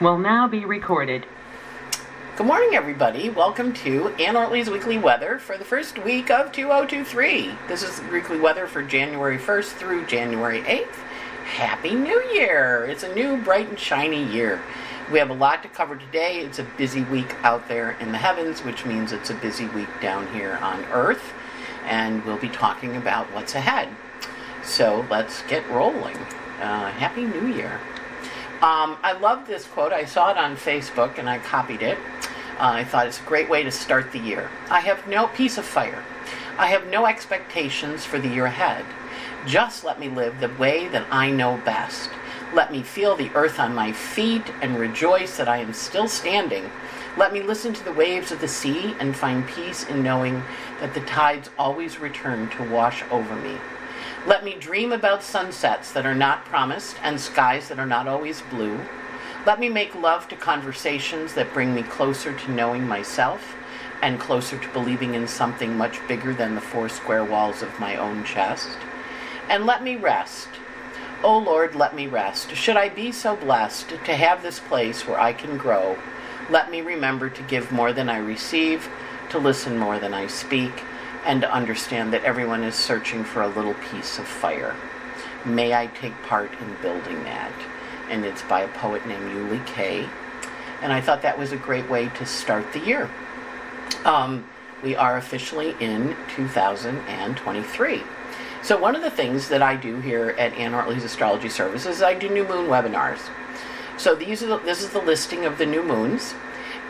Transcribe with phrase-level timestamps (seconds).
[0.00, 1.26] will now be recorded.
[2.36, 3.28] Good morning, everybody.
[3.28, 7.50] Welcome to Anne Ortelee's Weekly Weather for the first week of 2023.
[7.68, 10.94] This is the weekly weather for January 1st through January 8th.
[11.44, 12.86] Happy New Year!
[12.86, 14.62] It's a new, bright, and shiny year.
[15.12, 16.38] We have a lot to cover today.
[16.38, 19.90] It's a busy week out there in the heavens, which means it's a busy week
[20.00, 21.34] down here on Earth.
[21.84, 23.90] And we'll be talking about what's ahead.
[24.62, 26.16] So let's get rolling.
[26.58, 27.80] Uh, Happy New Year.
[28.62, 29.90] Um, I love this quote.
[29.90, 31.96] I saw it on Facebook and I copied it.
[32.58, 34.50] Uh, I thought it's a great way to start the year.
[34.68, 36.04] I have no piece of fire.
[36.58, 38.84] I have no expectations for the year ahead.
[39.46, 42.10] Just let me live the way that I know best.
[42.52, 46.68] Let me feel the earth on my feet and rejoice that I am still standing.
[47.16, 50.42] Let me listen to the waves of the sea and find peace in knowing
[50.80, 53.56] that the tides always return to wash over me.
[54.26, 58.42] Let me dream about sunsets that are not promised and skies that are not always
[58.42, 58.80] blue.
[59.46, 63.56] Let me make love to conversations that bring me closer to knowing myself
[64.02, 67.96] and closer to believing in something much bigger than the four square walls of my
[67.96, 68.76] own chest.
[69.48, 70.48] And let me rest.
[71.24, 72.54] Oh Lord, let me rest.
[72.54, 75.98] Should I be so blessed to have this place where I can grow,
[76.50, 78.90] let me remember to give more than I receive,
[79.30, 80.82] to listen more than I speak,
[81.24, 84.74] and to understand that everyone is searching for a little piece of fire.
[85.44, 87.52] May I take part in building that?
[88.08, 90.08] And it's by a poet named Yuli Kay.
[90.82, 93.10] And I thought that was a great way to start the year.
[94.04, 94.44] Um,
[94.82, 98.02] we are officially in 2023.
[98.62, 102.02] So one of the things that I do here at Anne Ortelee's Astrology Services is
[102.02, 103.20] I do new moon webinars.
[103.96, 106.34] So these are the, this is the listing of the new moons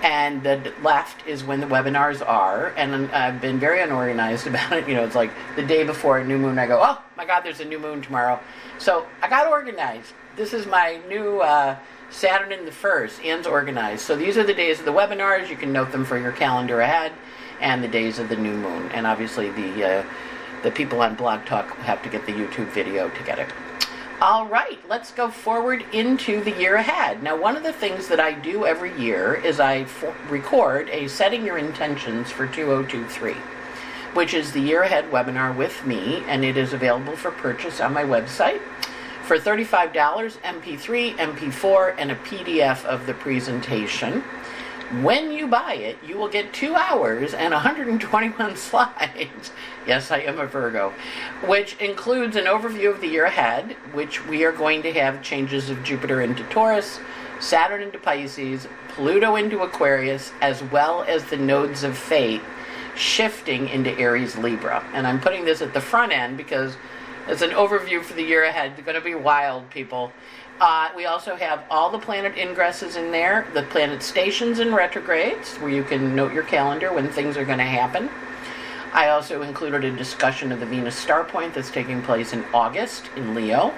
[0.03, 4.89] and the left is when the webinars are and i've been very unorganized about it
[4.89, 7.43] you know it's like the day before a new moon i go oh my god
[7.43, 8.41] there's a new moon tomorrow.
[8.79, 10.15] So i got organized.
[10.37, 11.77] This is my new uh,
[12.09, 14.01] saturn in the first Anne's organized.
[14.03, 15.51] So these are the days of the webinars.
[15.51, 17.13] You can note them for your calendar ahead
[17.61, 18.91] and the days of the new moon.
[18.93, 20.05] And obviously the uh,
[20.63, 23.49] the people on blog talk have to get the youtube video to get it
[24.21, 27.23] all right, let's go forward into the year ahead.
[27.23, 29.87] Now, one of the things that I do every year is I
[30.29, 33.33] record a Setting Your Intentions for 2023,
[34.13, 37.95] which is the year ahead webinar with me, and it is available for purchase on
[37.95, 38.61] my website
[39.23, 39.95] for $35
[40.43, 44.23] MP3, MP4, and a PDF of the presentation.
[44.91, 49.53] When you buy it, you will get two hours and 121 slides.
[49.87, 50.93] yes, I am a Virgo,
[51.47, 55.71] which includes an overview of the year ahead, which we are going to have changes
[55.71, 56.99] of Jupiter into Taurus,
[57.39, 62.43] Saturn into Pisces, Pluto into Aquarius, as well as the nodes of fate
[62.97, 64.85] shifting into Aries Libra.
[64.93, 66.77] And I'm putting this at the front end because
[67.29, 68.73] it's an overview for the year ahead.
[68.73, 70.11] It's going to be wild, people.
[70.61, 75.57] Uh, we also have all the planet ingresses in there, the planet stations and retrogrades,
[75.57, 78.11] where you can note your calendar when things are going to happen.
[78.93, 83.05] I also included a discussion of the Venus star point that's taking place in August
[83.17, 83.73] in Leo.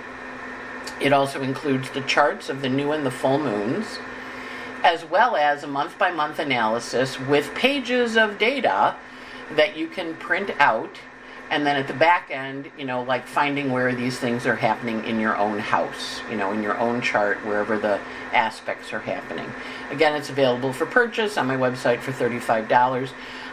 [1.00, 3.98] It also includes the charts of the new and the full moons,
[4.82, 8.97] as well as a month by month analysis with pages of data
[9.53, 10.98] that you can print out
[11.53, 15.05] and then at the back end, you know, like finding where these things are happening
[15.05, 18.01] in your own house, you know, in your own chart, wherever the
[18.33, 19.47] aspects are happening.
[19.91, 23.11] Again, it's available for purchase on my website for $35.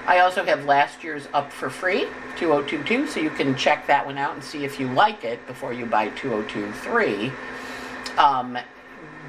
[0.08, 4.18] I also have last year's up for free, 2022, so you can check that one
[4.18, 7.34] out and see if you like it before you buy 2023.
[8.18, 8.58] Um,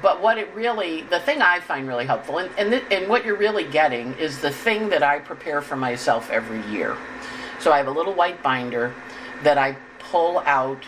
[0.01, 3.25] but what it really, the thing I find really helpful, and, and, th- and what
[3.25, 6.95] you're really getting is the thing that I prepare for myself every year.
[7.61, 8.91] So I have a little white binder
[9.43, 10.83] that I pull out.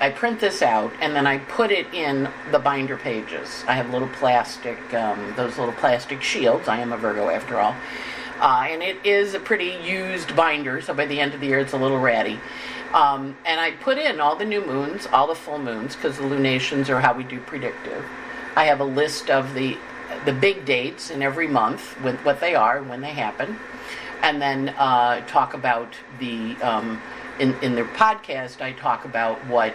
[0.00, 3.64] I print this out and then I put it in the binder pages.
[3.66, 6.68] I have little plastic, um, those little plastic shields.
[6.68, 7.74] I am a Virgo after all.
[8.38, 11.58] Uh, and it is a pretty used binder, so by the end of the year
[11.58, 12.38] it's a little ratty.
[12.92, 16.26] Um, and I put in all the new moons, all the full moons, because the
[16.26, 18.04] lunations are how we do predictive.
[18.54, 19.76] I have a list of the
[20.24, 23.58] the big dates in every month, with what they are and when they happen
[24.22, 27.00] and then uh, talk about the um,
[27.38, 28.60] in in their podcast.
[28.60, 29.74] I talk about what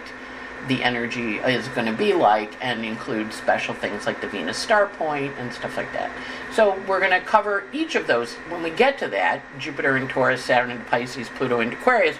[0.68, 4.86] the energy is going to be like and include special things like the Venus star
[4.86, 6.10] point and stuff like that.
[6.52, 10.06] So we're going to cover each of those when we get to that Jupiter in
[10.08, 12.16] Taurus, Saturn in Pisces, Pluto in Aquarius.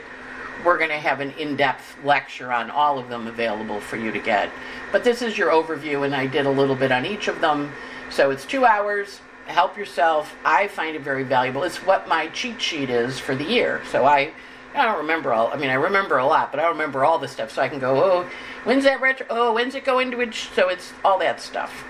[0.64, 4.12] We're going to have an in depth lecture on all of them available for you
[4.12, 4.50] to get.
[4.90, 7.72] But this is your overview, and I did a little bit on each of them.
[8.10, 10.34] So it's two hours help yourself.
[10.44, 11.62] I find it very valuable.
[11.62, 13.82] It's what my cheat sheet is for the year.
[13.90, 14.32] So I,
[14.74, 15.48] I don't remember all.
[15.48, 17.50] I mean, I remember a lot, but I don't remember all the stuff.
[17.52, 18.30] So I can go, oh,
[18.64, 19.26] when's that retro?
[19.30, 20.34] Oh, when's it go into it?
[20.34, 21.84] So it's all that stuff.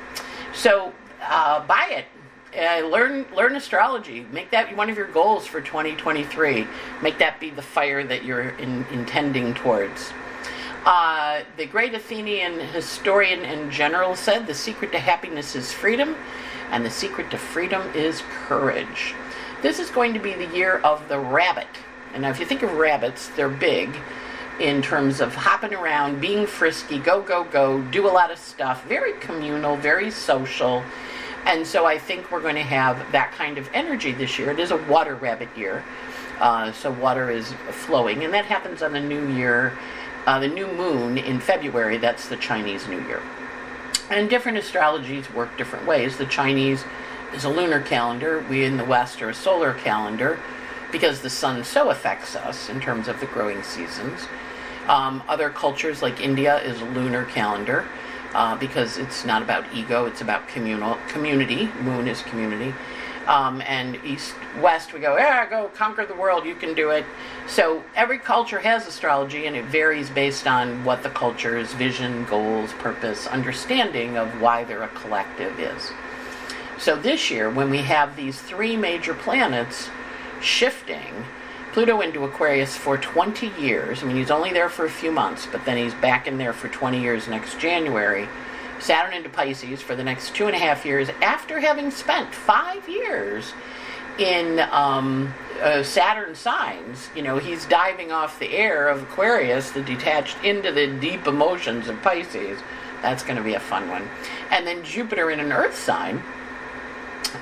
[0.54, 2.06] So uh, buy it.
[2.54, 4.26] Uh, learn learn astrology.
[4.30, 6.66] Make that one of your goals for 2023.
[7.00, 10.12] Make that be the fire that you're in, intending towards.
[10.84, 16.14] Uh, the great Athenian historian and general said, "The secret to happiness is freedom,
[16.72, 19.14] and the secret to freedom is courage."
[19.62, 21.68] This is going to be the year of the rabbit.
[22.12, 23.94] And now, if you think of rabbits, they're big
[24.58, 28.84] in terms of hopping around, being frisky, go, go, go, do a lot of stuff,
[28.86, 30.82] very communal, very social.
[31.46, 34.50] And so I think we're going to have that kind of energy this year.
[34.50, 35.84] It is a water rabbit year,
[36.38, 39.76] uh, so water is flowing, and that happens on the new year,
[40.26, 41.96] uh, the new moon in February.
[41.98, 43.22] That's the Chinese New Year.
[44.10, 46.16] And different astrologies work different ways.
[46.16, 46.84] The Chinese
[47.34, 50.38] is a lunar calendar, we in the West are a solar calendar
[50.90, 54.20] because the sun so affects us in terms of the growing seasons.
[54.86, 57.86] Um, other cultures like India is a lunar calendar
[58.34, 61.70] uh, because it's not about ego; it's about communal community.
[61.80, 62.74] Moon is community.
[63.26, 67.04] Um, and east west we go yeah go conquer the world you can do it
[67.46, 72.72] so every culture has astrology and it varies based on what the culture's vision goals
[72.72, 75.92] purpose understanding of why they're a collective is
[76.78, 79.88] so this year when we have these three major planets
[80.40, 81.24] shifting
[81.72, 84.02] Pluto into Aquarius for 20 years.
[84.02, 86.52] I mean, he's only there for a few months, but then he's back in there
[86.52, 88.28] for 20 years next January.
[88.82, 92.88] Saturn into Pisces for the next two and a half years after having spent five
[92.88, 93.52] years
[94.18, 95.32] in um,
[95.62, 97.08] uh, Saturn signs.
[97.14, 101.88] You know, he's diving off the air of Aquarius, the detached, into the deep emotions
[101.88, 102.58] of Pisces.
[103.02, 104.08] That's going to be a fun one.
[104.50, 106.20] And then Jupiter in an Earth sign,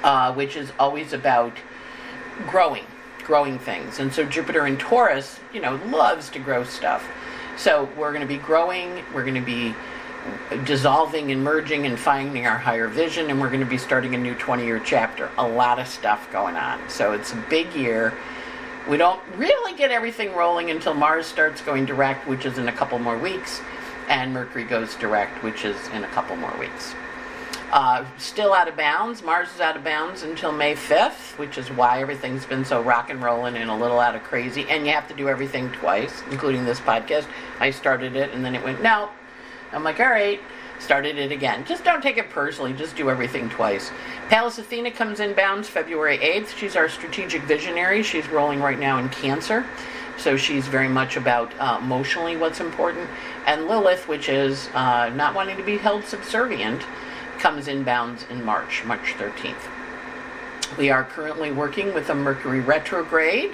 [0.03, 1.57] uh, which is always about
[2.47, 2.85] growing
[3.25, 4.01] growing things.
[4.01, 7.09] And so Jupiter in Taurus, you know, loves to grow stuff.
[7.57, 9.73] So we're going to be growing, we're going to be
[10.65, 14.19] dissolving and merging and finding our higher vision, and we're going to be starting a
[14.19, 15.31] new 20 year chapter.
[15.39, 16.89] A lot of stuff going on.
[16.89, 18.15] So it's a big year.
[18.89, 22.73] We don't really get everything rolling until Mars starts going direct, which is in a
[22.73, 23.61] couple more weeks,
[24.09, 26.95] and Mercury goes direct, which is in a couple more weeks.
[27.73, 29.23] Uh, still out of bounds.
[29.23, 33.11] Mars is out of bounds until May 5th, which is why everything's been so rock
[33.11, 34.67] and rolling and a little out of crazy.
[34.69, 37.27] And you have to do everything twice, including this podcast.
[37.61, 39.11] I started it and then it went, no.
[39.73, 40.41] I'm like, all right,
[40.79, 41.65] started it again.
[41.65, 43.91] Just don't take it personally, just do everything twice.
[44.29, 46.57] Pallas Athena comes in bounds February 8th.
[46.57, 48.03] She's our strategic visionary.
[48.03, 49.67] She's rolling right now in Cancer.
[50.17, 53.09] So she's very much about uh, emotionally what's important.
[53.47, 56.83] And Lilith, which is uh, not wanting to be held subservient
[57.39, 60.77] comes in bounds in March, March 13th.
[60.77, 63.51] We are currently working with a Mercury retrograde,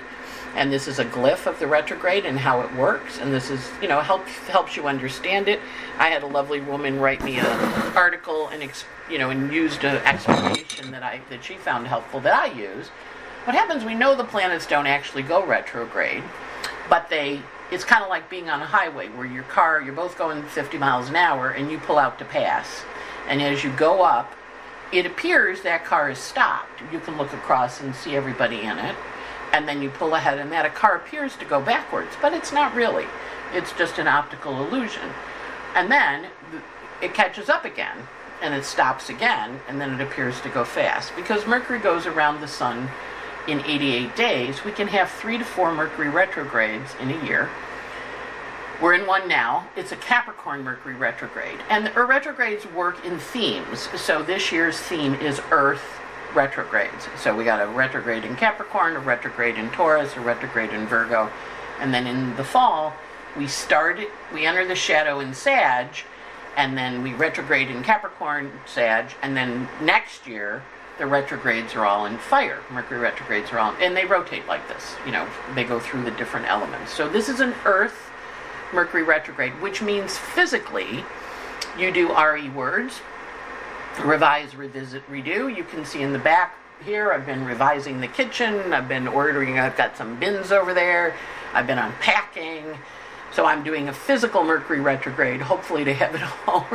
[0.57, 3.19] and this is a glyph of the retrograde and how it works.
[3.21, 5.61] And this is, you know, helps helps you understand it.
[5.99, 7.47] I had a lovely woman write me an
[7.95, 8.69] article and,
[9.11, 12.89] you know, and used an explanation that I that she found helpful that I use.
[13.45, 13.85] What happens?
[13.85, 16.25] We know the planets don't actually go retrograde,
[16.89, 20.17] but they it's kind of like being on a highway where your car, you're both
[20.17, 22.85] going 50 miles an hour and you pull out to pass.
[23.29, 24.33] And as you go up,
[24.93, 26.81] it appears that car is stopped.
[26.93, 28.95] You can look across and see everybody in it.
[29.57, 32.53] And then you pull ahead, and that a car appears to go backwards, but it's
[32.53, 33.07] not really.
[33.55, 35.11] It's just an optical illusion.
[35.75, 36.27] And then
[37.01, 37.97] it catches up again,
[38.43, 41.17] and it stops again, and then it appears to go fast.
[41.17, 42.91] Because Mercury goes around the sun
[43.49, 47.49] in 88 days, we can have three to four Mercury retrogrades in a year
[48.81, 49.67] we're in one now.
[49.75, 51.59] It's a Capricorn Mercury retrograde.
[51.71, 53.89] And the retrogrades work in themes.
[53.97, 55.83] So this year's theme is Earth
[56.37, 57.09] retrogrades.
[57.17, 61.31] So we got a retrograde in Capricorn, a retrograde in Taurus, a retrograde in Virgo.
[61.81, 62.93] And then in the fall,
[63.37, 65.89] we start, it, we enter the shadow in Sag,
[66.57, 70.63] and then we retrograde in Capricorn, Sag, and then next year,
[70.99, 72.61] the retrogrades are all in fire.
[72.71, 74.95] Mercury retrogrades are all, and they rotate like this.
[75.05, 76.93] You know, they go through the different elements.
[76.93, 78.11] So this is an Earth
[78.73, 81.05] Mercury retrograde, which means physically
[81.79, 83.01] you do RE words,
[84.05, 85.55] revise, revisit, redo.
[85.55, 89.59] You can see in the back here, I've been revising the kitchen, I've been ordering,
[89.59, 91.15] I've got some bins over there,
[91.55, 92.77] I've been unpacking.
[93.33, 96.67] So I'm doing a physical Mercury retrograde, hopefully to have it all,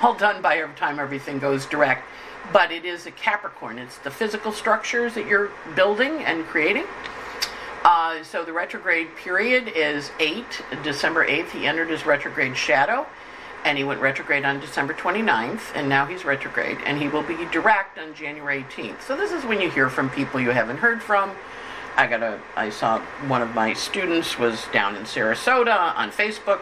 [0.00, 2.04] all done by every time everything goes direct.
[2.52, 3.78] But it is a Capricorn.
[3.78, 6.84] It's the physical structures that you're building and creating.
[7.84, 10.44] Uh, so the retrograde period is 8,
[10.82, 11.50] December 8th.
[11.50, 13.06] He entered his retrograde shadow
[13.64, 17.36] and he went retrograde on December 29th, and now he's retrograde, and he will be
[17.52, 19.02] direct on January 18th.
[19.02, 21.32] So this is when you hear from people you haven't heard from.
[21.96, 26.60] I got a, I saw one of my students was down in Sarasota on Facebook,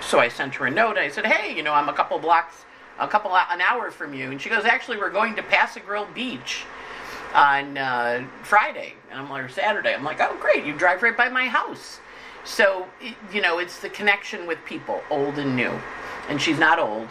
[0.00, 0.98] so I sent her a note.
[0.98, 2.64] I said, hey, you know, I'm a couple blocks
[2.98, 4.30] a couple an hour from you.
[4.30, 6.64] And she goes, actually, we're going to Pass-a-Grille Beach
[7.34, 9.94] on uh, Friday, and I'm like, Saturday.
[9.94, 11.98] I'm like, oh, great, you drive right by my house.
[12.44, 12.86] So,
[13.32, 15.72] you know, it's the connection with people, old and new.
[16.32, 17.08] And she's not old,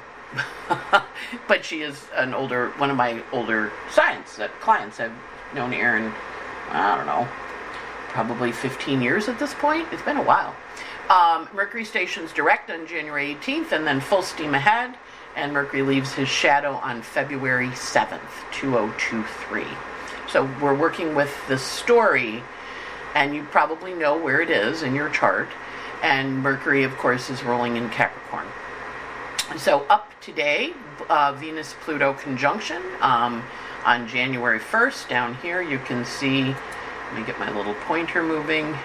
[1.47, 4.99] but she is an older, one of my older science uh, clients.
[4.99, 5.13] I've
[5.53, 6.11] known Erin,
[6.71, 7.27] I don't know,
[8.07, 9.87] probably 15 years at this point.
[9.91, 10.55] It's been a while.
[11.11, 14.97] Um, Mercury stations direct on January 18th and then full steam ahead.
[15.35, 19.65] And Mercury leaves his shadow on February 7th, 2023.
[20.31, 22.41] So we're working with the story,
[23.13, 25.49] and you probably know where it is in your chart.
[26.01, 28.47] And Mercury, of course, is rolling in Capricorn.
[29.57, 30.73] So up today,
[31.09, 33.43] uh, Venus Pluto conjunction um,
[33.85, 35.09] on January 1st.
[35.09, 36.45] Down here, you can see.
[36.45, 38.75] Let me get my little pointer moving.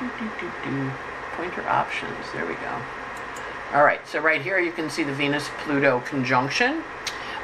[0.00, 0.90] Do, do, do.
[1.36, 2.32] Pointer options.
[2.32, 2.82] There we go.
[3.72, 4.06] All right.
[4.06, 6.82] So right here, you can see the Venus Pluto conjunction.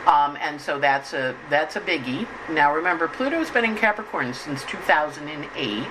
[0.07, 2.27] Um, and so that's a that's a biggie.
[2.51, 5.87] Now remember, Pluto's been in Capricorn since 2008,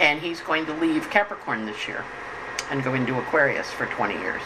[0.00, 2.04] and he's going to leave Capricorn this year
[2.70, 4.42] and go into Aquarius for 20 years.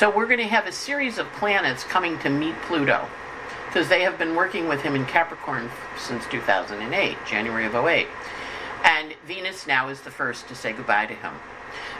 [0.00, 3.06] So we're going to have a series of planets coming to meet Pluto
[3.66, 8.06] because they have been working with him in Capricorn since 2008, January of 08.
[8.82, 11.34] And Venus now is the first to say goodbye to him.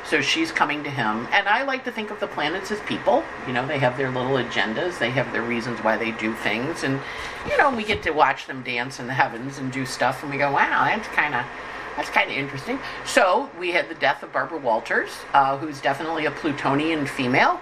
[0.07, 1.29] So she's coming to him.
[1.31, 3.23] And I like to think of the planets as people.
[3.47, 6.85] You know, they have their little agendas, they have their reasons why they do things.
[6.85, 6.99] And,
[7.51, 10.23] you know, we get to watch them dance in the heavens and do stuff.
[10.23, 11.45] And we go, wow, that's kind of.
[11.97, 12.79] That's kind of interesting.
[13.05, 17.61] So we had the death of Barbara Walters, uh, who's definitely a Plutonian female.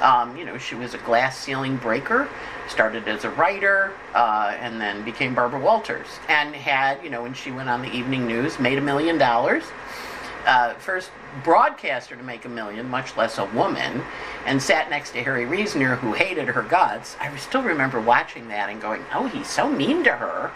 [0.00, 2.28] Um, you know, she was a glass ceiling breaker,
[2.68, 6.06] started as a writer, uh, and then became Barbara Walters.
[6.28, 9.64] And had, you know, when she went on the evening news, made a million dollars.
[10.46, 11.10] Uh, first
[11.44, 14.02] broadcaster to make a million, much less a woman,
[14.46, 17.14] and sat next to Harry Reasoner, who hated her guts.
[17.20, 20.50] I still remember watching that and going, "Oh, he's so mean to her,"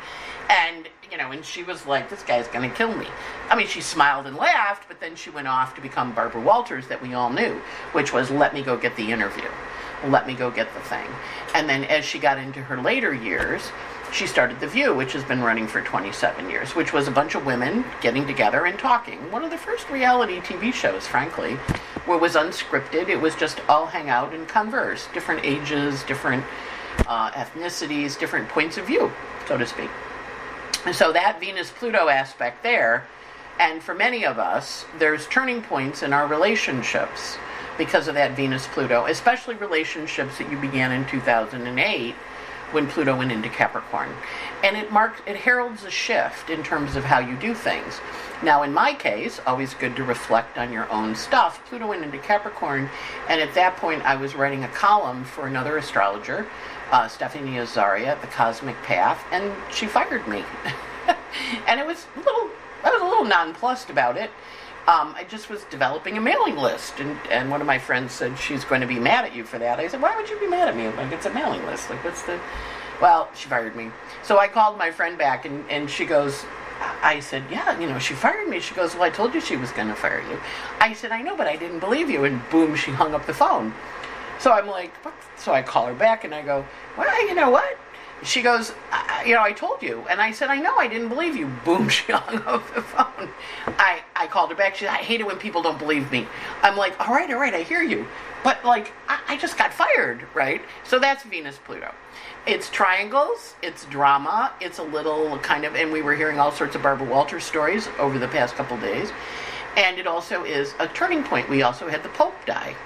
[0.49, 3.07] and you know, and she was like, "This guy's going to kill me."
[3.51, 6.89] I mean, she smiled and laughed, but then she went off to become Barbara Walters,
[6.89, 7.61] that we all knew,
[7.93, 9.49] which was, "Let me go get the interview,
[10.07, 11.07] let me go get the thing,"
[11.55, 13.71] and then as she got into her later years
[14.15, 17.35] she started The View, which has been running for 27 years, which was a bunch
[17.35, 19.19] of women getting together and talking.
[19.33, 21.55] One of the first reality TV shows, frankly,
[22.05, 23.09] where it was unscripted.
[23.09, 26.45] It was just all hang out and converse, different ages, different
[27.09, 29.11] uh, ethnicities, different points of view,
[29.49, 29.91] so to speak.
[30.85, 33.05] And so that Venus Pluto aspect there,
[33.59, 37.38] and for many of us, there's turning points in our relationships
[37.79, 42.14] because of that Venus Pluto, especially relationships that you began in 2008
[42.75, 44.11] when Pluto went into Capricorn.
[44.64, 48.00] And it marks it heralds a shift in terms of how you do things.
[48.43, 51.64] Now in my case, always good to reflect on your own stuff.
[51.66, 52.90] Pluto went into Capricorn,
[53.28, 56.47] and at that point I was writing a column for another astrologer,
[56.90, 60.45] uh, Stephanie Azaria, at The Cosmic Path, and she fired me.
[61.69, 62.50] and it was a little
[62.83, 64.31] I was a little nonplussed about it
[64.87, 68.38] um, I just was developing a mailing list, and, and one of my friends said
[68.38, 69.79] she's going to be mad at you for that.
[69.79, 70.88] I said, why would you be mad at me?
[70.88, 71.88] Like it's a mailing list.
[71.88, 72.38] Like what's the?
[73.00, 73.91] Well, she fired me.
[74.23, 76.45] So I called my friend back, and and she goes.
[77.03, 78.59] I said, yeah, you know, she fired me.
[78.59, 80.41] She goes, well, I told you she was going to fire you.
[80.81, 82.25] I said, I know, but I didn't believe you.
[82.25, 83.73] And boom, she hung up the phone.
[84.41, 85.14] So I'm like, what?
[85.37, 86.67] So I call her back and I go,
[86.99, 87.79] well, you know what?
[88.25, 88.73] She goes,
[89.25, 90.04] you know, I told you.
[90.09, 91.47] And I said, I know, I didn't believe you.
[91.64, 93.28] Boom, she hung up the phone.
[93.66, 94.75] I, I called her back.
[94.75, 96.26] She said, I hate it when people don't believe me.
[96.62, 98.07] I'm like, all right, all right, I hear you.
[98.43, 100.62] But, like, I, I just got fired, right?
[100.85, 101.95] So that's Venus Pluto.
[102.47, 106.76] It's triangles, it's drama, it's a little kind of, and we were hearing all sorts
[106.76, 109.11] of Barbara Walters stories over the past couple days.
[109.76, 111.49] And it also is a turning point.
[111.49, 112.76] We also had the Pope die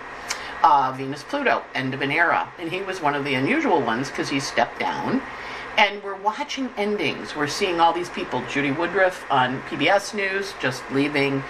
[0.62, 2.50] uh, Venus Pluto, end of an era.
[2.58, 5.22] And he was one of the unusual ones because he stepped down.
[5.76, 7.36] And we're watching endings.
[7.36, 8.42] We're seeing all these people.
[8.50, 11.42] Judy Woodruff on PBS News just leaving,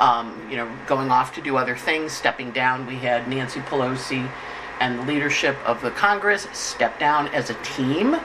[0.00, 2.86] um, you know, going off to do other things, stepping down.
[2.86, 4.28] We had Nancy Pelosi
[4.80, 8.16] and the leadership of the Congress step down as a team.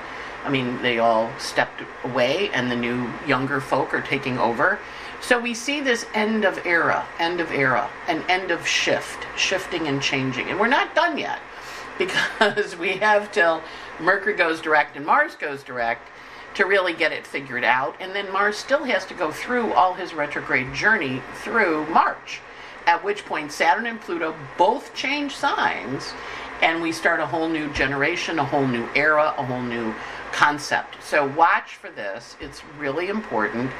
[0.43, 4.79] I mean, they all stepped away, and the new younger folk are taking over.
[5.23, 9.87] So we see this end of era, end of era, an end of shift, shifting
[9.87, 10.49] and changing.
[10.49, 11.39] And we're not done yet
[11.97, 13.61] because we have till
[14.01, 16.09] Mercury goes direct and Mars goes direct
[16.55, 17.95] to really get it figured out.
[18.01, 22.41] And then Mars still has to go through all his retrograde journey through March,
[22.85, 26.13] at which point Saturn and Pluto both change signs
[26.61, 29.93] and we start a whole new generation, a whole new era, a whole new
[30.33, 31.01] concept.
[31.01, 32.35] So watch for this.
[32.41, 33.71] It's really important.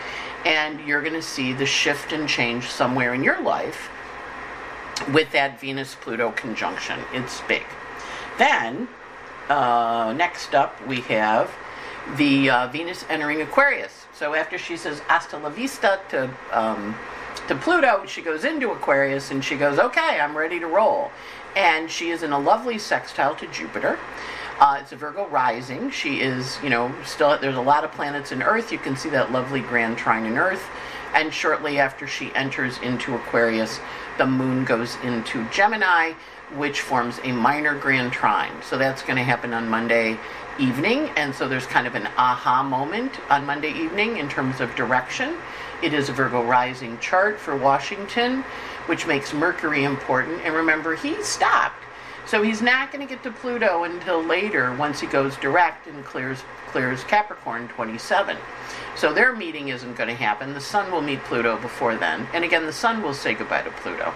[0.45, 3.89] And you're going to see the shift and change somewhere in your life
[5.11, 6.99] with that Venus Pluto conjunction.
[7.11, 7.63] It's big.
[8.37, 8.87] Then,
[9.49, 11.51] uh, next up, we have
[12.17, 14.05] the uh, Venus entering Aquarius.
[14.13, 16.95] So after she says hasta la vista to, um,
[17.47, 21.11] to Pluto, she goes into Aquarius and she goes, okay, I'm ready to roll.
[21.55, 23.99] And she is in a lovely sextile to Jupiter.
[24.59, 25.89] Uh, it's a Virgo rising.
[25.89, 28.71] She is, you know, still, there's a lot of planets in Earth.
[28.71, 30.63] You can see that lovely grand trine in Earth.
[31.13, 33.79] And shortly after she enters into Aquarius,
[34.17, 36.13] the moon goes into Gemini,
[36.55, 38.51] which forms a minor grand trine.
[38.63, 40.17] So that's going to happen on Monday
[40.59, 41.09] evening.
[41.15, 45.37] And so there's kind of an aha moment on Monday evening in terms of direction.
[45.81, 48.43] It is a Virgo rising chart for Washington,
[48.85, 50.41] which makes Mercury important.
[50.43, 51.82] And remember, he stopped.
[52.33, 56.03] So he's not going to get to Pluto until later once he goes direct and
[56.03, 58.35] clears clears Capricorn 27.
[58.95, 60.55] So their meeting isn't going to happen.
[60.55, 62.27] The Sun will meet Pluto before then.
[62.33, 64.11] And again, the Sun will say goodbye to Pluto.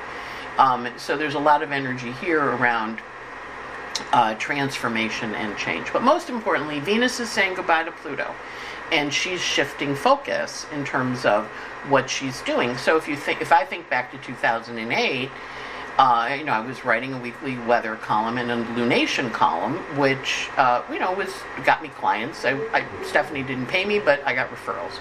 [0.58, 3.02] Um, so there's a lot of energy here around
[4.12, 5.94] uh, transformation and change.
[5.94, 8.34] But most importantly, Venus is saying goodbye to Pluto,
[8.92, 11.46] and she's shifting focus in terms of
[11.88, 12.78] what she's doing.
[12.78, 15.30] So if you think, if I think back to 2008.
[15.98, 20.50] Uh, you know, I was writing a weekly weather column and a lunation column, which
[20.56, 21.34] uh, you know was
[21.66, 22.46] got me clients.
[22.46, 25.00] I, I, Stephanie didn't pay me, but I got referrals.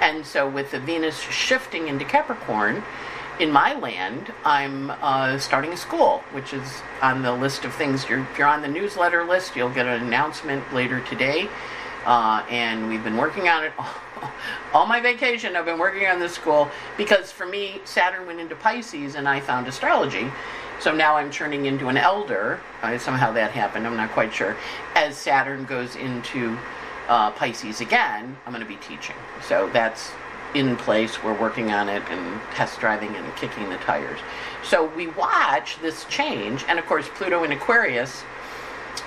[0.00, 2.82] And so, with the Venus shifting into Capricorn,
[3.38, 8.08] in my land, I'm uh, starting a school, which is on the list of things.
[8.08, 11.48] You're, if you're on the newsletter list, you'll get an announcement later today.
[12.06, 13.88] Uh, and we've been working on it all,
[14.74, 15.56] all, my vacation.
[15.56, 19.40] I've been working on this school because for me, Saturn went into Pisces and I
[19.40, 20.30] found astrology.
[20.80, 22.60] So now I'm turning into an elder.
[22.98, 24.56] Somehow that happened, I'm not quite sure.
[24.94, 26.58] As Saturn goes into
[27.08, 29.16] uh, Pisces again, I'm going to be teaching.
[29.46, 30.10] So that's
[30.54, 31.22] in place.
[31.22, 34.20] We're working on it and test driving and kicking the tires.
[34.62, 38.22] So we watch this change, and of course, Pluto in Aquarius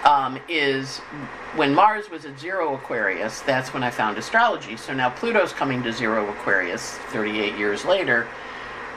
[0.03, 0.99] um, is
[1.55, 3.41] when Mars was at zero Aquarius.
[3.41, 4.77] That's when I found astrology.
[4.77, 8.27] So now Pluto's coming to zero Aquarius 38 years later,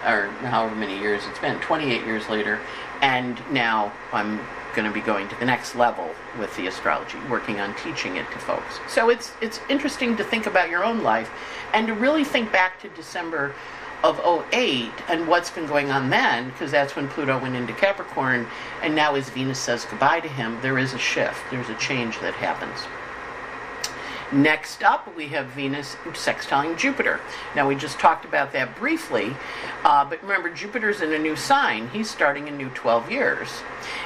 [0.07, 2.61] or however many years it's been, 28 years later,
[3.03, 4.41] and now I'm
[4.75, 8.31] going to be going to the next level with the astrology, working on teaching it
[8.31, 8.79] to folks.
[8.89, 11.31] So it's it's interesting to think about your own life
[11.73, 13.53] and to really think back to December
[14.03, 14.19] of
[14.53, 18.47] 08 and what's been going on then because that's when Pluto went into Capricorn
[18.83, 22.19] and now as Venus says goodbye to him there is a shift there's a change
[22.21, 22.87] that happens
[24.33, 27.19] Next up, we have Venus sextiling Jupiter.
[27.57, 29.35] Now, we just talked about that briefly,
[29.83, 31.89] uh, but remember, Jupiter's in a new sign.
[31.89, 33.49] He's starting a new 12 years.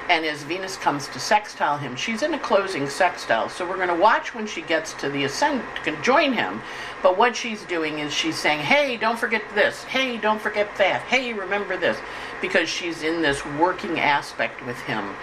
[0.09, 3.51] And as Venus comes to sextile him, she's in a closing sextile.
[3.51, 6.63] So we're going to watch when she gets to the ascent, can join him.
[7.03, 9.85] But what she's doing is she's saying, hey, don't forget this.
[9.85, 11.03] Hey, don't forget that.
[11.03, 11.99] Hey, remember this.
[12.41, 15.15] Because she's in this working aspect with him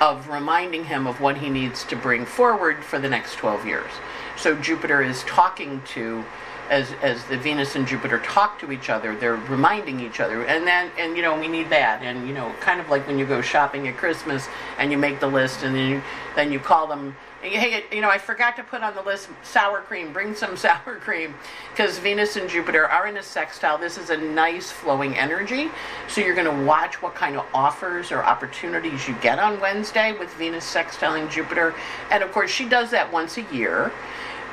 [0.00, 3.90] of reminding him of what he needs to bring forward for the next 12 years.
[4.36, 6.24] So Jupiter is talking to,
[6.68, 10.66] as as the Venus and Jupiter talk to each other, they're reminding each other, and
[10.66, 13.26] then and you know we need that, and you know kind of like when you
[13.26, 16.02] go shopping at Christmas and you make the list, and then you,
[16.34, 17.16] then you call them.
[17.50, 20.12] Hey, you know, I forgot to put on the list sour cream.
[20.12, 21.34] Bring some sour cream.
[21.70, 23.78] Because Venus and Jupiter are in a sextile.
[23.78, 25.70] This is a nice flowing energy.
[26.08, 30.16] So you're going to watch what kind of offers or opportunities you get on Wednesday
[30.18, 31.74] with Venus sextiling Jupiter.
[32.10, 33.92] And of course, she does that once a year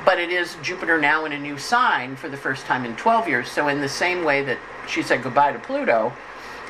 [0.04, 3.26] but it is Jupiter now in a new sign for the first time in 12
[3.26, 3.50] years.
[3.50, 6.12] So, in the same way that she said goodbye to Pluto,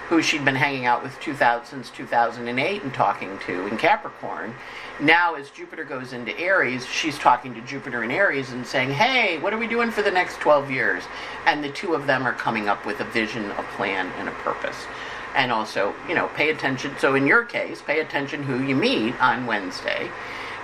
[0.09, 4.55] who she'd been hanging out with 2000, since 2008 and talking to in Capricorn,
[5.01, 9.39] now as Jupiter goes into Aries, she's talking to Jupiter in Aries and saying, Hey,
[9.39, 11.05] what are we doing for the next 12 years?
[11.47, 14.33] And the two of them are coming up with a vision, a plan, and a
[14.33, 14.87] purpose.
[15.35, 16.95] And also, you know, pay attention.
[16.99, 20.11] So, in your case, pay attention who you meet on Wednesday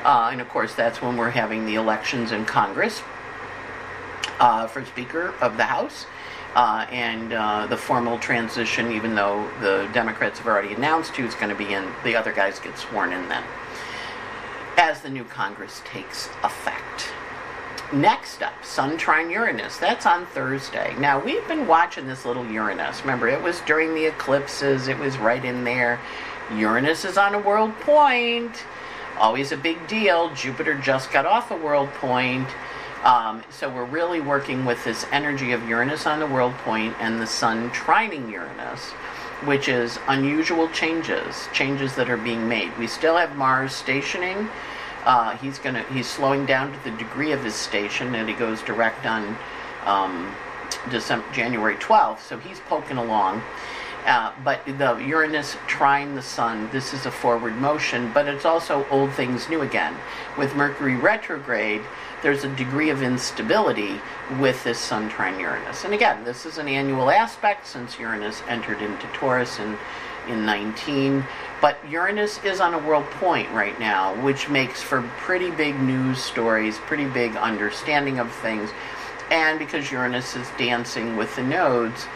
[0.04, 3.02] uh, and of course, that's when we're having the elections in Congress
[4.38, 6.06] uh, for Speaker of the House.
[6.54, 11.48] Uh, and uh, the formal transition, even though the Democrats have already announced who's going
[11.48, 13.44] to be in, the other guys get sworn in then,
[14.80, 17.12] as the new Congress takes effect.
[17.92, 19.76] Next up, Sun trine Uranus.
[19.76, 20.94] That's on Thursday.
[20.98, 23.02] Now, we've been watching this little Uranus.
[23.02, 26.00] Remember, it was during the eclipses, it was right in there.
[26.56, 28.64] Uranus is on a world point
[29.20, 30.34] always a big deal.
[30.34, 32.48] Jupiter just got off a world point.
[33.04, 37.20] Um, so we're really working with this energy of Uranus on the world point and
[37.20, 38.92] the Sun trining Uranus,
[39.44, 42.76] which is unusual changes, changes that are being made.
[42.78, 44.48] We still have Mars stationing.
[45.04, 48.62] Uh, he's gonna he's slowing down to the degree of his station, and he goes
[48.62, 49.36] direct on
[49.86, 50.34] um,
[50.90, 52.20] December January 12th.
[52.20, 53.42] So he's poking along.
[54.06, 58.86] Uh, but the Uranus trine the Sun, this is a forward motion, but it's also
[58.88, 59.94] old things new again.
[60.38, 61.82] With Mercury retrograde,
[62.22, 64.00] there's a degree of instability
[64.38, 65.84] with this Sun trine Uranus.
[65.84, 69.76] And again, this is an annual aspect since Uranus entered into Taurus in,
[70.28, 71.24] in 19.
[71.60, 76.22] But Uranus is on a world point right now, which makes for pretty big news
[76.22, 78.70] stories, pretty big understanding of things.
[79.30, 82.06] And because Uranus is dancing with the nodes,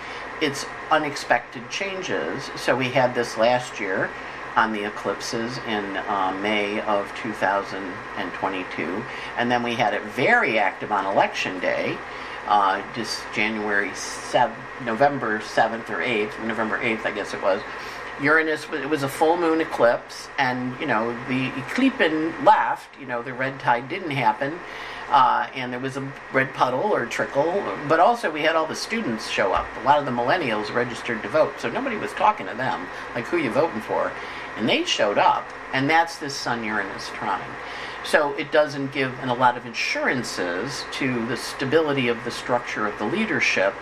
[0.41, 2.51] it's unexpected changes.
[2.57, 4.11] So we had this last year
[4.57, 9.05] on the eclipses in uh, May of 2022,
[9.37, 11.99] and then we had it very active on election day,
[12.47, 17.61] uh, just January 7th, November 7th or 8th, November 8th, I guess it was.
[18.21, 21.99] Uranus, it was a full moon eclipse, and you know the eclipse
[22.45, 22.89] left.
[23.01, 24.61] You know the red tide didn't happen,
[25.11, 28.77] uh, and there was a red puddle or trickle, but also we had all the
[28.77, 29.67] students show up.
[29.83, 32.87] A lot of the millennials registered to vote, so nobody was talking to them,
[33.17, 34.13] like who you voting for.
[34.57, 37.41] And they showed up, and that's this Sun Uranus trine.
[38.05, 42.99] So it doesn't give a lot of assurances to the stability of the structure of
[42.99, 43.75] the leadership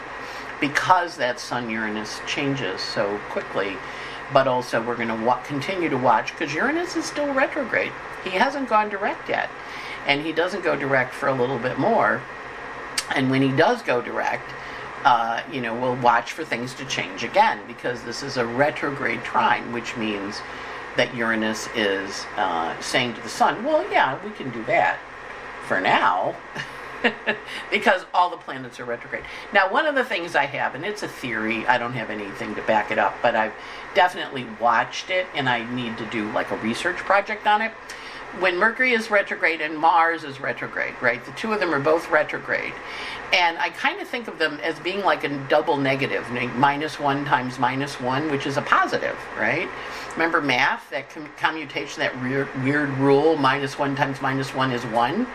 [0.61, 3.77] because that Sun Uranus changes so quickly.
[4.33, 7.93] But also, we're going to wa- continue to watch because Uranus is still retrograde.
[8.25, 9.51] He hasn't gone direct yet
[10.07, 12.21] and he doesn't go direct for a little bit more.
[13.15, 14.51] And when he does go direct,
[15.05, 19.23] uh, you know, we'll watch for things to change again because this is a retrograde
[19.25, 20.41] trine, which means
[20.97, 24.99] that Uranus is uh, saying to the Sun, well, yeah, we can do that
[25.67, 26.35] for now.
[27.71, 29.25] because all the planets are retrograde.
[29.53, 32.55] Now, one of the things I have, and it's a theory, I don't have anything
[32.55, 33.55] to back it up, but I've
[33.95, 37.73] definitely watched it and I need to do like a research project on it
[38.39, 41.25] when Mercury is retrograde and Mars is retrograde, right?
[41.25, 42.73] The two of them are both retrograde.
[43.33, 47.25] And I kind of think of them as being like a double negative, minus one
[47.25, 49.69] times minus one, which is a positive, right?
[50.13, 51.07] Remember math, that
[51.39, 55.27] commutation, that weird, weird rule, minus one times minus one is one?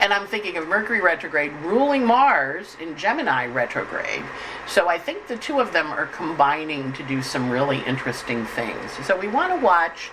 [0.00, 4.22] And I'm thinking of Mercury retrograde ruling Mars in Gemini retrograde.
[4.66, 8.92] So I think the two of them are combining to do some really interesting things.
[9.04, 10.10] So we want to watch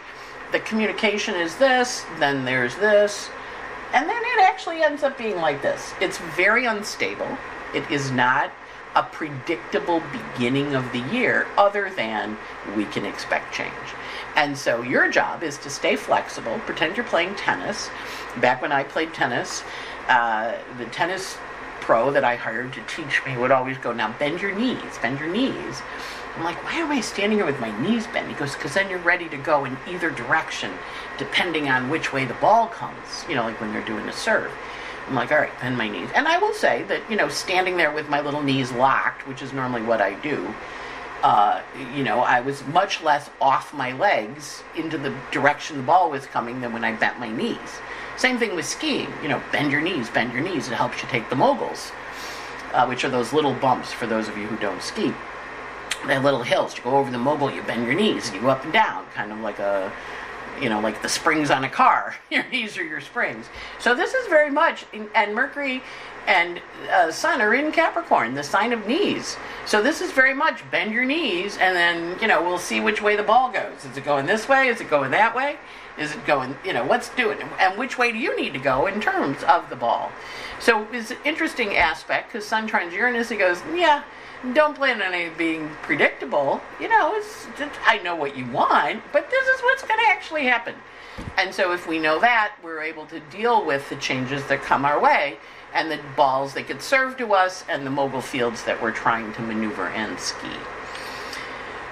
[0.54, 3.30] the communication is this, then there's this,
[3.92, 5.94] and then it actually ends up being like this.
[6.00, 7.38] It's very unstable.
[7.74, 8.52] It is not
[8.96, 12.38] a predictable beginning of the year, other than
[12.76, 13.74] we can expect change.
[14.36, 17.90] And so your job is to stay flexible, pretend you're playing tennis.
[18.38, 19.64] Back when I played tennis,
[20.08, 21.36] uh, the tennis
[21.82, 25.20] pro that I hired to teach me would always go, Now bend your knees, bend
[25.20, 25.82] your knees.
[26.36, 28.28] I'm like, why am I standing here with my knees bent?
[28.28, 30.72] He goes, because then you're ready to go in either direction,
[31.20, 34.52] depending on which way the ball comes, you know, like when you're doing a serve.
[35.08, 36.10] I'm like, all right, bend my knees.
[36.16, 39.44] And I will say that, you know, standing there with my little knees locked, which
[39.44, 40.52] is normally what I do,
[41.22, 41.62] uh,
[41.96, 46.26] you know, I was much less off my legs into the direction the ball was
[46.26, 47.60] coming than when I bent my knees.
[48.18, 49.12] Same thing with skiing.
[49.22, 50.68] You know, bend your knees, bend your knees.
[50.68, 51.92] It helps you take the moguls,
[52.74, 55.14] uh, which are those little bumps for those of you who don't ski
[56.08, 56.76] they have little hills.
[56.76, 59.06] You go over the mogul, you bend your knees, and you go up and down,
[59.14, 59.92] kind of like a,
[60.62, 62.16] you know, like the springs on a car.
[62.30, 63.46] your knees are your springs.
[63.80, 64.86] So this is very much,
[65.16, 65.82] and Mercury
[66.28, 66.62] and
[66.92, 69.36] uh, Sun are in Capricorn, the sign of knees.
[69.66, 73.02] So this is very much bend your knees, and then you know we'll see which
[73.02, 73.86] way the ball goes.
[73.86, 74.68] Is it going this way?
[74.68, 75.58] Is it going that way?
[75.98, 76.56] Is it going?
[76.66, 77.40] You know, what's doing?
[77.60, 80.12] And which way do you need to go in terms of the ball?
[80.60, 83.30] So it's an interesting aspect because Sun trines Uranus.
[83.30, 84.04] He goes, yeah
[84.52, 86.62] don't plan on it being predictable.
[86.80, 90.10] You know, it's, it's, I know what you want, but this is what's going to
[90.10, 90.76] actually happen.
[91.38, 94.84] And so, if we know that, we're able to deal with the changes that come
[94.84, 95.38] our way
[95.74, 99.34] and the balls that get served to us and the mogul fields that we're trying
[99.34, 100.50] to maneuver and ski.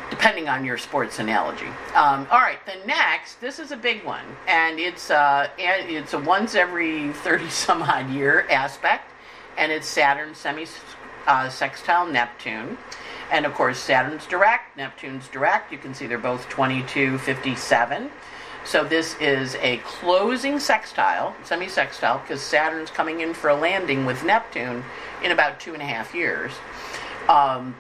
[0.09, 1.67] Depending on your sports analogy.
[1.95, 6.19] Um, all right, the next, this is a big one, and it's uh, it's a
[6.19, 9.09] once every thirty some odd year aspect,
[9.57, 10.65] and it's Saturn semi
[11.27, 12.77] uh, sextile Neptune.
[13.31, 15.71] And of course, Saturn's direct, Neptune's direct.
[15.71, 18.11] You can see they're both 2257.
[18.63, 24.23] So this is a closing sextile, semi-sextile, because Saturn's coming in for a landing with
[24.23, 24.83] Neptune
[25.23, 26.51] in about two and a half years.
[27.27, 27.75] Um,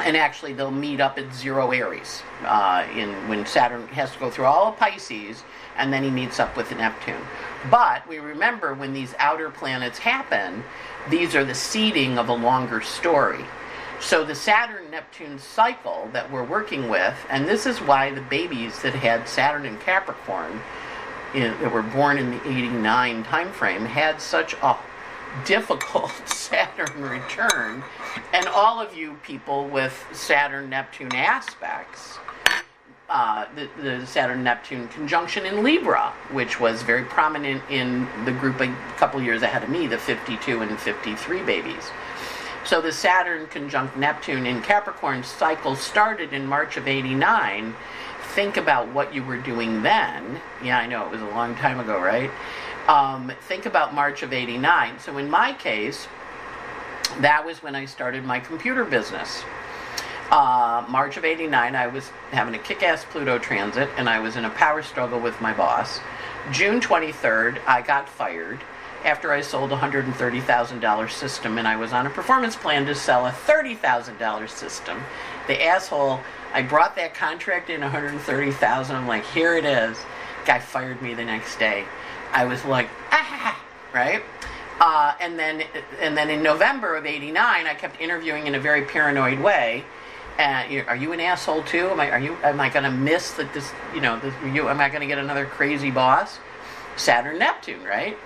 [0.00, 4.30] and actually, they'll meet up at zero Aries uh, in when Saturn has to go
[4.30, 5.44] through all of Pisces,
[5.76, 7.20] and then he meets up with Neptune.
[7.70, 10.64] But we remember when these outer planets happen,
[11.10, 13.44] these are the seeding of a longer story.
[14.00, 18.82] So the Saturn Neptune cycle that we're working with, and this is why the babies
[18.82, 20.60] that had Saturn in Capricorn,
[21.34, 24.76] that were born in the 89 time frame, had such a
[25.44, 27.82] difficult Saturn return,
[28.32, 32.18] and all of you people with Saturn Neptune aspects.
[33.12, 38.58] Uh, the, the Saturn Neptune conjunction in Libra, which was very prominent in the group
[38.62, 41.90] a couple years ahead of me, the 52 and 53 babies.
[42.64, 47.74] So the Saturn conjunct Neptune in Capricorn cycle started in March of 89.
[48.34, 50.40] Think about what you were doing then.
[50.64, 52.30] Yeah, I know it was a long time ago, right?
[52.88, 54.98] Um, think about March of 89.
[55.00, 56.08] So in my case,
[57.20, 59.42] that was when I started my computer business.
[60.32, 64.34] Uh, March of 89, I was having a kick ass Pluto transit and I was
[64.34, 66.00] in a power struggle with my boss.
[66.50, 68.64] June 23rd, I got fired
[69.04, 73.26] after I sold a $130,000 system and I was on a performance plan to sell
[73.26, 75.02] a $30,000 system.
[75.48, 76.20] The asshole,
[76.54, 78.96] I brought that contract in 130,000.
[78.96, 79.98] I'm like, here it is.
[80.46, 81.84] Guy fired me the next day.
[82.32, 84.22] I was like, ah, right?
[84.80, 85.62] Uh, and then,
[86.00, 89.84] and then in November of '89, I kept interviewing in a very paranoid way.
[90.38, 91.88] And are you an asshole too?
[91.88, 92.10] Am I?
[92.10, 92.36] Are you?
[92.42, 93.52] Am I going to miss that?
[93.52, 94.68] This, you know, this, you?
[94.68, 96.38] Am I going to get another crazy boss?
[96.96, 98.16] Saturn, Neptune, right?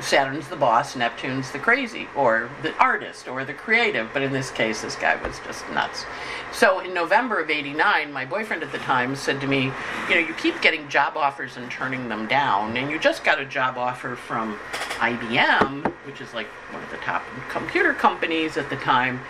[0.00, 4.08] Saturn's the boss, Neptune's the crazy, or the artist, or the creative.
[4.12, 6.04] But in this case, this guy was just nuts.
[6.52, 9.72] So in November of '89, my boyfriend at the time said to me,
[10.08, 13.40] "You know, you keep getting job offers and turning them down, and you just got
[13.40, 14.58] a job offer from
[15.00, 19.20] IBM, which is like one of the top computer companies at the time."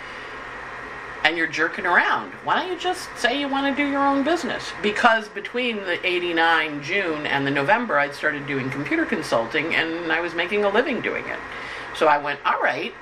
[1.23, 2.31] And you're jerking around.
[2.43, 4.71] Why don't you just say you want to do your own business?
[4.81, 10.19] Because between the 89 June and the November, I'd started doing computer consulting and I
[10.19, 11.39] was making a living doing it.
[11.95, 12.93] So I went, all right.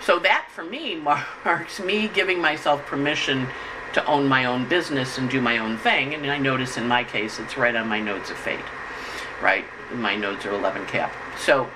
[0.00, 0.96] So that for me
[1.44, 3.46] marks me giving myself permission
[3.92, 6.14] to own my own business and do my own thing.
[6.14, 8.58] And I notice in my case, it's right on my nodes of fate,
[9.42, 9.64] right?
[9.92, 11.12] My nodes are 11 cap.
[11.38, 11.70] So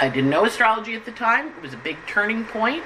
[0.00, 1.48] I didn't know astrology at the time.
[1.48, 2.84] It was a big turning point.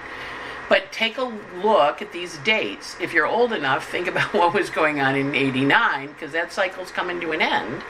[0.73, 1.31] But take a
[1.63, 2.97] look at these dates.
[2.99, 6.91] If you're old enough, think about what was going on in 89, because that cycle's
[6.91, 7.83] coming to an end.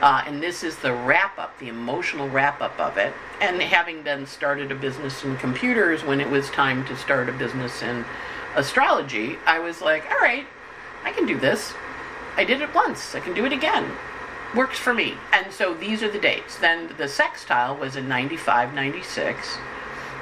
[0.00, 3.12] Uh, and this is the wrap up, the emotional wrap up of it.
[3.40, 7.32] And having then started a business in computers when it was time to start a
[7.32, 8.04] business in
[8.54, 10.46] astrology, I was like, all right,
[11.02, 11.74] I can do this.
[12.36, 13.90] I did it once, I can do it again.
[14.54, 15.14] Works for me.
[15.32, 16.56] And so these are the dates.
[16.56, 19.58] Then the sextile was in 95, 96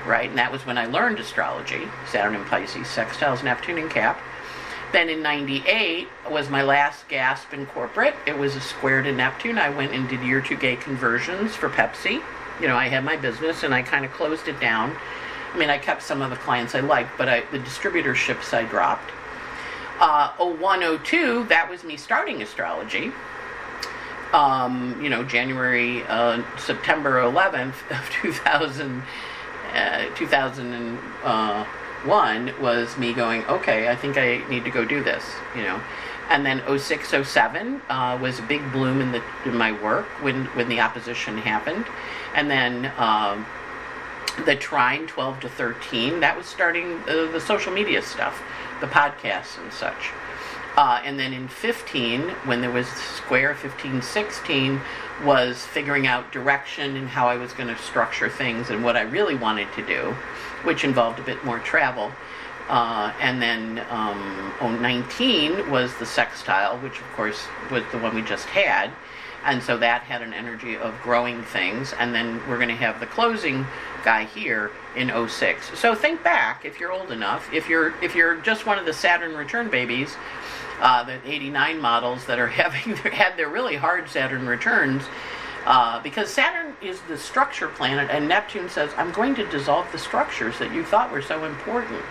[0.07, 0.29] right?
[0.29, 4.21] And that was when I learned astrology Saturn and Pisces, sextiles, Neptune and Cap.
[4.93, 8.15] Then in 98 was my last gasp in corporate.
[8.27, 9.59] It was a square to Neptune.
[9.59, 12.23] I went and did Y2K conversions for Pepsi.
[12.61, 14.97] You know, I had my business and I kind of closed it down.
[15.53, 18.65] I mean, I kept some of the clients I liked, but I, the distributorships I
[18.65, 19.11] dropped.
[20.01, 23.13] Uh, 0102, that was me starting astrology.
[24.33, 29.03] Um, you know, January, uh, September 11th of 2000.
[29.75, 35.25] Uh, 2001 was me going, okay, I think I need to go do this,
[35.57, 35.81] you know.
[36.31, 40.45] And then 06, 07 uh, was a big bloom in, the, in my work when,
[40.57, 41.87] when the opposition happened.
[42.35, 43.47] And then um,
[44.45, 48.43] the Trine 12 to 13, that was starting uh, the social media stuff,
[48.81, 50.13] the podcasts and such.
[50.77, 54.81] Uh, and then in 15, when there was Square 15, 16,
[55.23, 59.03] was figuring out direction and how I was going to structure things and what I
[59.03, 60.15] really wanted to do,
[60.65, 62.11] which involved a bit more travel.
[62.69, 68.23] Uh, and then um, 19 was the sextile, which of course was the one we
[68.23, 68.91] just had.
[69.45, 71.93] And so that had an energy of growing things.
[71.99, 73.67] And then we're going to have the closing
[74.03, 75.79] guy here in 06.
[75.79, 77.53] So think back if you're old enough.
[77.53, 80.17] If you're if you're just one of the Saturn return babies,
[80.81, 85.03] uh, the 89 models that are having had their really hard Saturn returns.
[85.67, 89.99] Uh, because Saturn is the structure planet, and Neptune says, I'm going to dissolve the
[89.99, 92.03] structures that you thought were so important.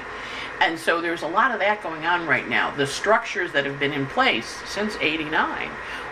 [0.59, 2.75] And so there's a lot of that going on right now.
[2.75, 5.69] The structures that have been in place since 89,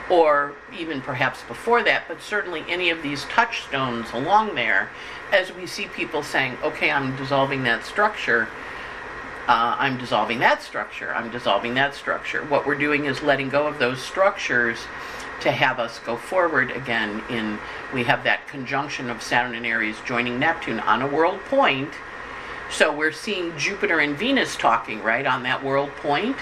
[0.09, 4.89] or even perhaps before that, but certainly any of these touchstones along there,
[5.31, 8.49] as we see people saying, okay, I'm dissolving that structure,
[9.51, 11.13] uh, I'm dissolving that structure.
[11.13, 12.45] I'm dissolving that structure.
[12.45, 14.79] What we're doing is letting go of those structures
[15.41, 17.59] to have us go forward again in
[17.93, 21.91] we have that conjunction of Saturn and Aries joining Neptune on a world point.
[22.71, 26.37] So we're seeing Jupiter and Venus talking, right, on that world point.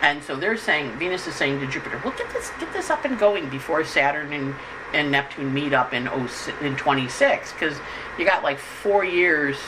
[0.00, 3.04] And so they're saying Venus is saying to Jupiter, "Well, get this get this up
[3.04, 4.54] and going before Saturn and
[4.94, 6.28] and Neptune meet up in 0,
[6.62, 7.76] in 26 cuz
[8.16, 9.58] you got like 4 years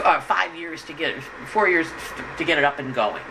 [0.00, 1.86] uh, five years to get four years
[2.36, 3.22] to get it up and going,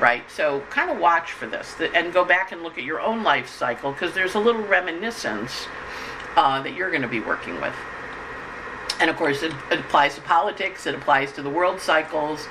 [0.00, 0.28] right?
[0.30, 3.48] So kind of watch for this and go back and look at your own life
[3.48, 5.66] cycle because there's a little reminiscence
[6.36, 7.74] uh, that you're going to be working with.
[9.00, 12.46] And of course, it, it applies to politics, it applies to the world cycles.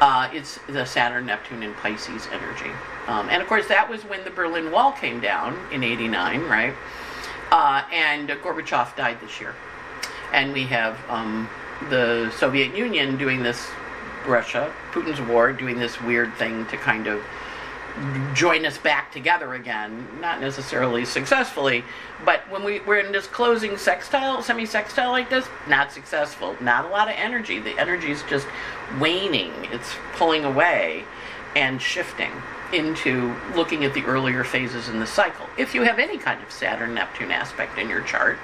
[0.00, 2.70] Uh, it's the Saturn, Neptune, and Pisces energy.
[3.06, 6.74] Um, and of course, that was when the Berlin Wall came down in 89, right?
[7.50, 9.54] Uh, and Gorbachev died this year.
[10.32, 11.50] And we have um,
[11.88, 13.68] the Soviet Union doing this,
[14.26, 17.24] Russia, Putin's war, doing this weird thing to kind of
[18.34, 20.06] join us back together again.
[20.20, 21.84] Not necessarily successfully,
[22.24, 26.56] but when we, we're in this closing sextile, semi sextile like this, not successful.
[26.60, 27.58] Not a lot of energy.
[27.58, 28.46] The energy is just
[28.98, 31.04] waning, it's pulling away
[31.56, 32.30] and shifting
[32.72, 35.46] into looking at the earlier phases in the cycle.
[35.58, 38.38] If you have any kind of Saturn Neptune aspect in your chart,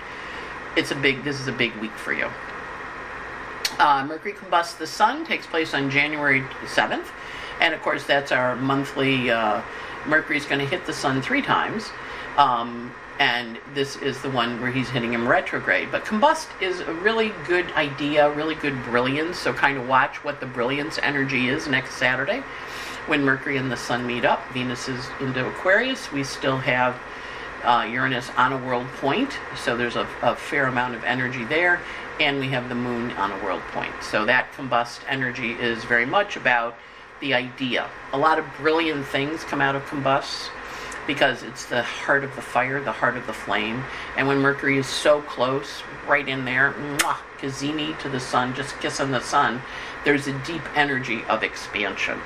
[0.76, 2.28] it's a big this is a big week for you.
[3.78, 7.06] Uh, Mercury combusts the sun takes place on January 7th,
[7.60, 9.30] and of course that's our monthly.
[9.30, 9.60] Uh,
[10.06, 11.90] Mercury's going to hit the sun three times,
[12.38, 15.90] um, and this is the one where he's hitting him retrograde.
[15.90, 19.38] But combust is a really good idea, really good brilliance.
[19.38, 22.42] So kind of watch what the brilliance energy is next Saturday
[23.06, 24.42] when Mercury and the Sun meet up.
[24.52, 26.10] Venus is into Aquarius.
[26.12, 26.96] We still have
[27.64, 31.80] uh, Uranus on a world point, so there's a, a, fair amount of energy there,
[32.20, 33.92] and we have the Moon on a world point.
[34.02, 36.76] So that combust energy is very much about
[37.20, 37.88] the idea.
[38.12, 40.48] A lot of brilliant things come out of combust
[41.06, 43.84] because it's the heart of the fire, the heart of the flame.
[44.16, 48.78] And when Mercury is so close, right in there, mwah, Cazimi to the sun, just
[48.80, 49.62] kissing the sun,
[50.04, 52.20] there's a deep energy of expansion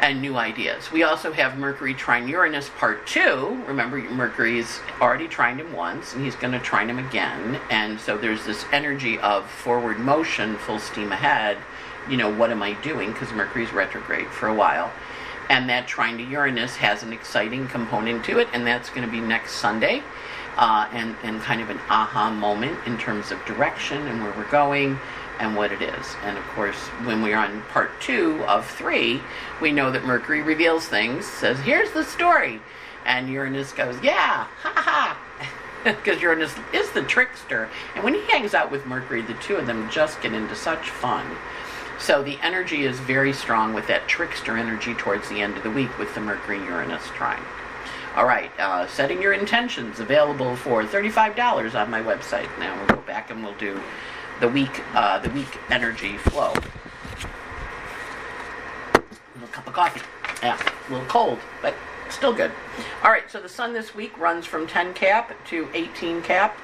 [0.00, 0.90] and new ideas.
[0.90, 3.62] We also have Mercury trine Uranus part two.
[3.66, 7.60] Remember, Mercury's already trined him once, and he's going to trine him again.
[7.70, 11.58] And so there's this energy of forward motion, full steam ahead.
[12.08, 13.12] You know, what am I doing?
[13.12, 14.90] Because Mercury's retrograde for a while.
[15.50, 19.10] And that trine to Uranus has an exciting component to it, and that's going to
[19.10, 20.02] be next Sunday.
[20.56, 24.50] Uh, and, and kind of an aha moment in terms of direction and where we're
[24.50, 24.98] going
[25.40, 26.16] and what it is.
[26.22, 29.20] And of course, when we're on part two of three,
[29.60, 32.60] we know that Mercury reveals things, says, here's the story.
[33.06, 35.18] And Uranus goes, yeah, ha ha.
[35.82, 37.70] Because Uranus is the trickster.
[37.94, 40.90] And when he hangs out with Mercury, the two of them just get into such
[40.90, 41.26] fun.
[41.98, 45.70] So the energy is very strong with that trickster energy towards the end of the
[45.70, 47.42] week with the Mercury Uranus trine.
[48.16, 52.48] All right, uh, setting your intentions available for $35 on my website.
[52.58, 53.80] Now we'll go back and we'll do
[54.40, 56.52] the week uh, the week energy flow.
[58.94, 59.02] A
[59.34, 60.00] little cup of coffee.
[60.42, 61.74] Yeah, a little cold, but
[62.08, 62.50] still good.
[63.04, 66.58] All right, so the sun this week runs from 10 cap to 18 cap.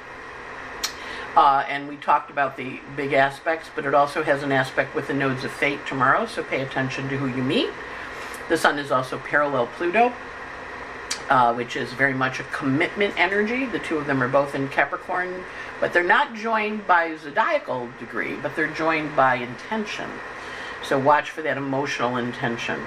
[1.36, 5.06] Uh, and we talked about the big aspects, but it also has an aspect with
[5.06, 7.68] the nodes of fate tomorrow, so pay attention to who you meet.
[8.48, 10.14] The sun is also parallel Pluto,
[11.28, 13.66] uh, which is very much a commitment energy.
[13.66, 15.44] The two of them are both in Capricorn
[15.80, 20.08] but they're not joined by zodiacal degree, but they're joined by intention.
[20.82, 22.80] So watch for that emotional intention.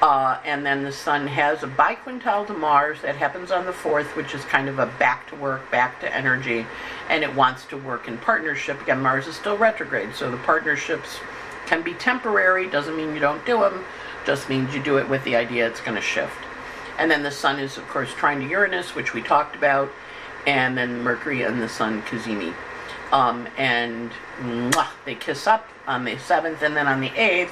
[0.00, 4.16] Uh, and then the sun has a biquintile to Mars that happens on the 4th,
[4.16, 6.66] which is kind of a back to work, back to energy,
[7.08, 8.80] and it wants to work in partnership.
[8.82, 11.20] Again, Mars is still retrograde, so the partnerships
[11.66, 13.84] can be temporary, doesn't mean you don't do them,
[14.26, 16.36] just means you do it with the idea it's going to shift.
[16.98, 19.90] And then the sun is, of course, trine to Uranus, which we talked about,
[20.46, 22.54] and then Mercury and the Sun Cazimi.
[23.12, 27.50] Um, and mwah, they kiss up on the 7th, and then on the 8th,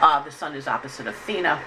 [0.00, 1.60] uh, the Sun is opposite Athena,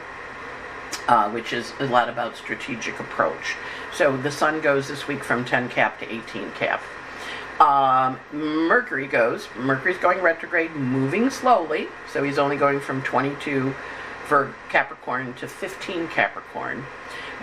[1.07, 3.55] uh, which is a lot about strategic approach.
[3.93, 6.81] So the Sun goes this week from 10 cap to 18 cap.
[7.59, 13.73] Um, Mercury goes, Mercury's going retrograde, moving slowly, so he's only going from 22
[14.25, 16.85] for Capricorn to 15 Capricorn.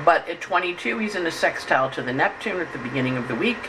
[0.05, 3.35] But at 22, he's in a sextile to the Neptune at the beginning of the
[3.35, 3.69] week.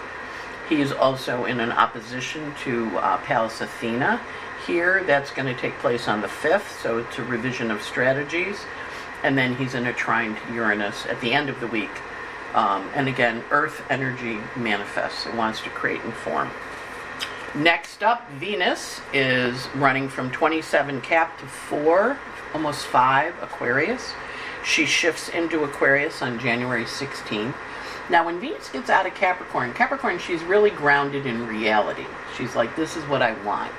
[0.69, 4.19] He is also in an opposition to uh, Pallas Athena
[4.65, 5.03] here.
[5.03, 8.57] That's going to take place on the 5th, so it's a revision of strategies.
[9.23, 11.91] And then he's in a trine to Uranus at the end of the week.
[12.55, 16.49] Um, and again, Earth energy manifests, it wants to create and form.
[17.53, 22.17] Next up, Venus is running from 27 Cap to 4,
[22.53, 24.13] almost 5 Aquarius.
[24.65, 27.53] She shifts into Aquarius on January 16th.
[28.09, 32.05] Now, when Venus gets out of Capricorn, Capricorn, she's really grounded in reality.
[32.35, 33.71] She's like, this is what I want.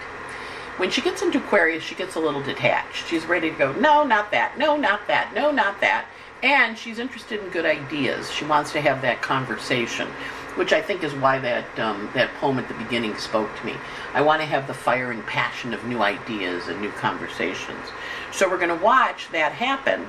[0.79, 3.09] When she gets into Aquarius, she gets a little detached.
[3.09, 6.07] She's ready to go, no, not that, no, not that, no, not that.
[6.43, 8.31] And she's interested in good ideas.
[8.31, 10.07] She wants to have that conversation,
[10.55, 13.75] which I think is why that, um, that poem at the beginning spoke to me.
[14.15, 17.87] I want to have the fire and passion of new ideas and new conversations.
[18.33, 20.07] So we're going to watch that happen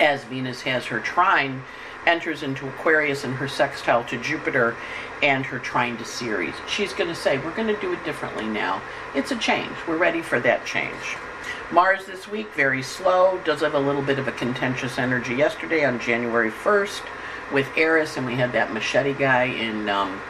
[0.00, 1.62] as Venus has her trine
[2.06, 4.76] enters into Aquarius and her sextile to Jupiter
[5.22, 6.54] and her trine to Ceres.
[6.68, 8.82] She's going to say, We're going to do it differently now.
[9.14, 9.72] It's a change.
[9.88, 11.16] We're ready for that change.
[11.72, 15.84] Mars this week, very slow, does have a little bit of a contentious energy yesterday
[15.84, 17.02] on January 1st
[17.52, 20.20] with Eris, and we had that machete guy in um,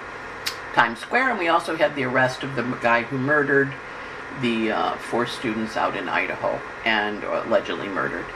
[0.73, 3.73] Times Square, and we also had the arrest of the guy who murdered
[4.41, 8.27] the uh, four students out in Idaho and allegedly murdered.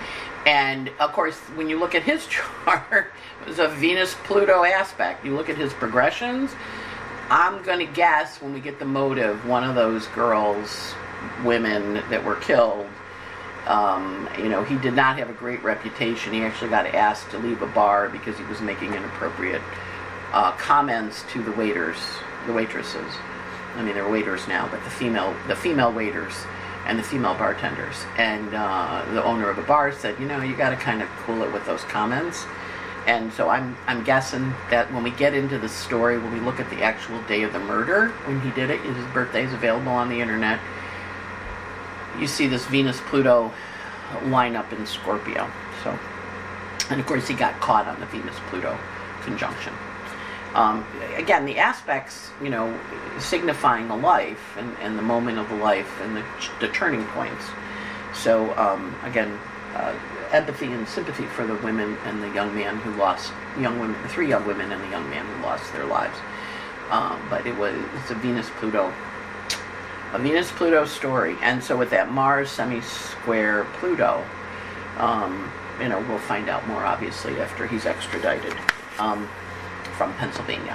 [0.47, 2.26] And of course, when you look at his
[2.64, 3.12] chart,
[3.43, 5.24] it was a Venus Pluto aspect.
[5.24, 6.53] You look at his progressions.
[7.30, 10.95] I'm going to guess when we get the motive, one of those girls,
[11.45, 12.86] women that were killed,
[13.66, 16.32] um, you know, he did not have a great reputation.
[16.32, 19.62] He actually got asked to leave a bar because he was making inappropriate
[20.32, 21.99] uh, comments to the waiters,
[22.47, 23.14] the waitresses.
[23.76, 26.34] I mean, they're waiters now, but the female, the female waiters
[26.91, 27.95] and the female bartenders.
[28.18, 31.09] And uh, the owner of the bar said, you know, you got to kind of
[31.24, 32.45] cool it with those comments.
[33.07, 36.59] And so I'm I'm guessing that when we get into the story, when we look
[36.59, 39.93] at the actual day of the murder, when he did it, his birthday is available
[39.93, 40.59] on the internet.
[42.18, 43.53] You see this Venus Pluto
[44.24, 45.49] line up in Scorpio.
[45.84, 45.97] So,
[46.91, 48.76] and of course he got caught on the Venus Pluto
[49.22, 49.72] conjunction.
[50.55, 50.85] Um,
[51.17, 52.77] again, the aspects, you know,
[53.19, 56.25] signifying the life and, and the moment of the life and the,
[56.59, 57.45] the turning points.
[58.15, 59.39] So, um, again,
[59.75, 59.95] uh,
[60.33, 64.29] empathy and sympathy for the women and the young man who lost, young women, three
[64.29, 66.19] young women and the young man who lost their lives.
[66.91, 68.93] Um, but it was, it's a Venus Pluto,
[70.13, 71.37] a Venus Pluto story.
[71.43, 74.25] And so with that Mars semi square Pluto,
[74.99, 78.55] um, you know, we'll find out more obviously after he's extradited.
[78.99, 79.29] Um,
[80.01, 80.75] from Pennsylvania.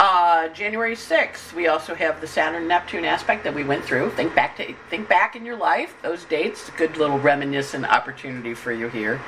[0.00, 4.10] Uh, January 6th, we also have the Saturn Neptune aspect that we went through.
[4.10, 6.68] Think back to think back in your life, those dates.
[6.76, 9.20] Good little reminiscent opportunity for you here.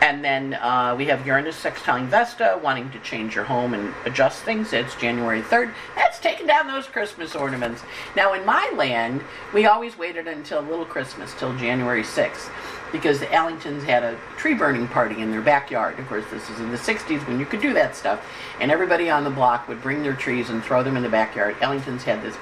[0.00, 4.42] And then uh, we have Uranus sextiling Vesta, wanting to change your home and adjust
[4.42, 4.72] things.
[4.72, 5.74] It's January 3rd.
[5.94, 7.82] That's taking down those Christmas ornaments.
[8.16, 9.22] Now, in my land,
[9.52, 12.48] we always waited until little Christmas, till January 6th
[12.92, 15.98] because the Allingtons had a tree burning party in their backyard.
[15.98, 18.24] Of course, this is in the 60s when you could do that stuff.
[18.60, 21.56] And everybody on the block would bring their trees and throw them in the backyard.
[21.56, 22.36] Allingtons had this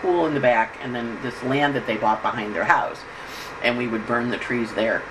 [0.00, 3.00] pool in the back and then this land that they bought behind their house.
[3.62, 5.02] And we would burn the trees there.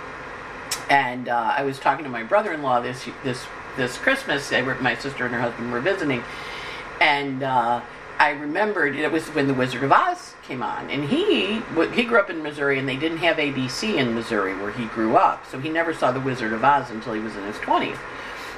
[0.90, 3.46] And uh, I was talking to my brother-in-law this this
[3.78, 4.52] this Christmas.
[4.52, 6.24] Were, my sister and her husband were visiting,
[7.00, 7.82] and uh,
[8.20, 11.62] I remembered it was when The Wizard of Oz came on, and he
[11.94, 15.16] he grew up in Missouri, and they didn't have ABC in Missouri where he grew
[15.16, 17.98] up, so he never saw The Wizard of Oz until he was in his twenties.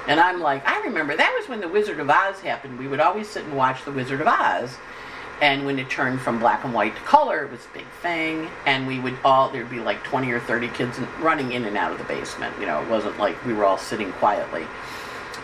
[0.07, 2.77] And I'm like, I remember that was when The Wizard of Oz happened.
[2.77, 4.77] We would always sit and watch The Wizard of Oz,
[5.41, 8.87] and when it turned from black and white to color, it was big thing, and
[8.87, 11.97] we would all there'd be like 20 or 30 kids running in and out of
[11.97, 12.57] the basement.
[12.59, 14.65] You know, it wasn't like we were all sitting quietly.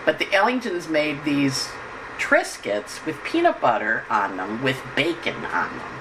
[0.05, 1.69] But the Ellingtons made these
[2.17, 6.00] Triscuits with peanut butter on them with bacon on them.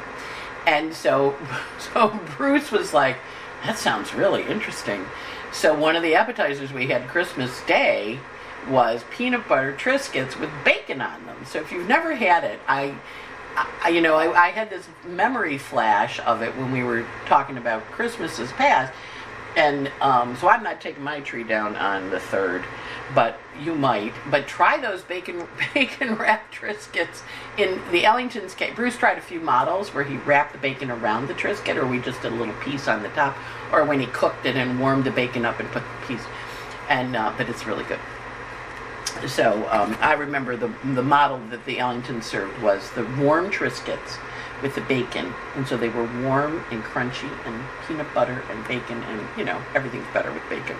[0.67, 1.37] And so,
[1.79, 3.17] so Bruce was like,
[3.65, 5.05] that sounds really interesting.
[5.53, 8.21] So one of the appetizers we had Christmas Day
[8.69, 11.45] was peanut butter Triscuits with bacon on them.
[11.45, 12.95] So if you've never had it, I,
[13.83, 17.57] I you know, I, I had this memory flash of it when we were talking
[17.57, 18.93] about Christmases past.
[19.57, 22.65] And um, so I'm not taking my tree down on the third
[23.15, 24.13] but you might.
[24.31, 27.23] But try those bacon bacon wrapped Triscuits.
[27.57, 31.29] In the Ellington's case, Bruce tried a few models where he wrapped the bacon around
[31.29, 33.37] the Triscuit, or we just did a little piece on the top,
[33.73, 36.25] or when he cooked it and warmed the bacon up and put the piece.
[36.89, 38.01] And uh, but it's really good.
[39.27, 44.19] So um, I remember the the model that the Ellington served was the warm Triscuits
[44.63, 49.03] with the bacon, and so they were warm and crunchy and peanut butter and bacon,
[49.03, 50.77] and you know everything's better with bacon.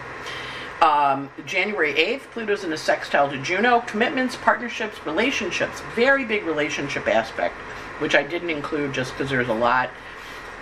[0.81, 3.81] Um, January 8th, Pluto's in a sextile to Juno.
[3.81, 5.83] Commitments, partnerships, relationships.
[5.95, 7.55] Very big relationship aspect,
[7.99, 9.91] which I didn't include just because there's a lot.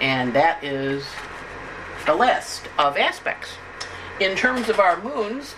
[0.01, 1.05] And that is
[2.05, 3.51] the list of aspects.
[4.19, 5.55] In terms of our moons,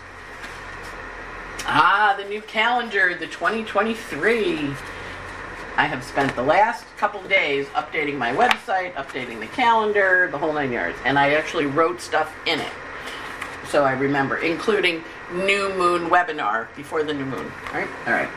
[1.64, 4.74] ah, the new calendar, the 2023.
[5.76, 10.52] I have spent the last couple days updating my website, updating the calendar, the whole
[10.52, 10.98] nine yards.
[11.06, 12.72] And I actually wrote stuff in it
[13.70, 17.52] so I remember, including new moon webinar before the new moon.
[17.68, 18.28] All right, all right.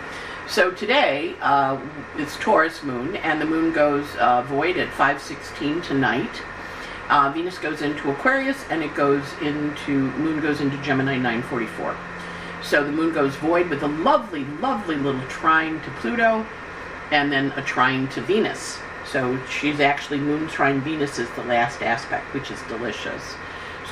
[0.47, 1.79] So today uh,
[2.17, 6.41] it's Taurus moon, and the moon goes uh, void at 5:16 tonight.
[7.09, 11.95] Uh, Venus goes into Aquarius, and it goes into moon goes into Gemini 9:44.
[12.61, 16.45] So the moon goes void with a lovely, lovely little trine to Pluto,
[17.11, 18.77] and then a trine to Venus.
[19.05, 23.36] So she's actually moon trine Venus is the last aspect, which is delicious.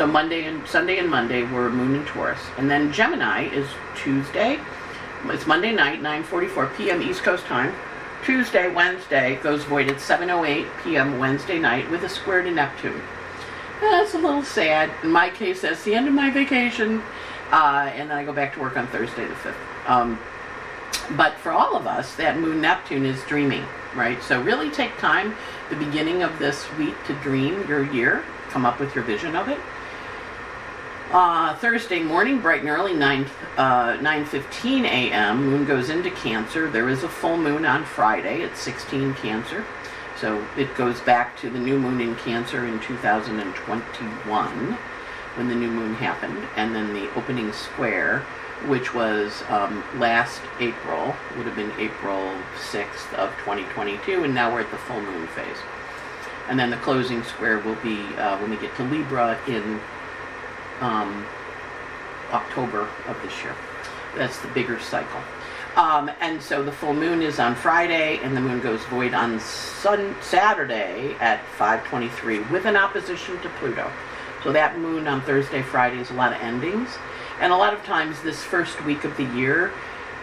[0.02, 4.60] So Monday and Sunday and Monday were Moon and Taurus, and then Gemini is Tuesday.
[5.26, 7.04] It's Monday night, 9:44 p.m.
[7.04, 7.72] East Coast time.
[8.26, 11.20] Tuesday, Wednesday goes void at 7:08 p.m.
[11.20, 13.00] Wednesday night with a square to Neptune.
[13.80, 14.90] That's a little sad.
[15.04, 17.04] In my case, that's the end of my vacation,
[17.52, 19.88] uh, and then I go back to work on Thursday the 5th.
[19.88, 20.20] Um,
[21.16, 24.20] but for all of us, that Moon Neptune is dreaming, right?
[24.24, 25.36] So really take time,
[25.70, 29.48] the beginning of this week, to dream your year, come up with your vision of
[29.48, 29.60] it.
[31.12, 33.26] Uh, Thursday morning, bright and early, 9,
[33.58, 36.70] uh, 9.15 a.m., moon goes into Cancer.
[36.70, 39.66] There is a full moon on Friday at 16 Cancer.
[40.16, 44.78] So it goes back to the new moon in Cancer in 2021
[45.36, 46.48] when the new moon happened.
[46.56, 48.20] And then the opening square,
[48.68, 52.34] which was um, last April, would have been April
[52.72, 54.24] 6th of 2022.
[54.24, 55.58] And now we're at the full moon phase.
[56.48, 59.82] And then the closing square will be uh, when we get to Libra in
[60.82, 61.26] um,
[62.32, 63.56] October of this year.
[64.16, 65.22] That's the bigger cycle.
[65.76, 69.40] Um, and so the full moon is on Friday, and the moon goes void on
[69.40, 73.90] sun- Saturday at 5:23 with an opposition to Pluto.
[74.44, 76.90] So that moon on Thursday, Friday is a lot of endings,
[77.40, 79.72] and a lot of times this first week of the year,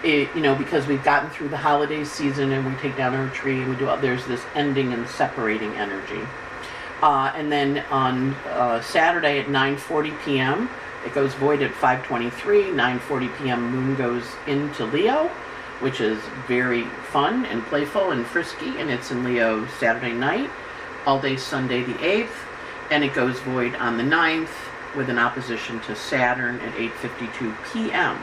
[0.02, 3.28] it, you know, because we've gotten through the holiday season and we take down our
[3.30, 6.20] tree and we do there's this ending and separating energy.
[7.02, 10.70] Uh, and then on uh, Saturday at 9:40 p.m.,
[11.04, 12.74] it goes void at 5:23.
[12.74, 13.70] 9:40 p.m.
[13.70, 15.28] Moon goes into Leo,
[15.80, 20.50] which is very fun and playful and frisky, and it's in Leo Saturday night,
[21.06, 22.34] all day Sunday the 8th,
[22.90, 24.50] and it goes void on the 9th
[24.96, 28.18] with an opposition to Saturn at 8:52 p.m.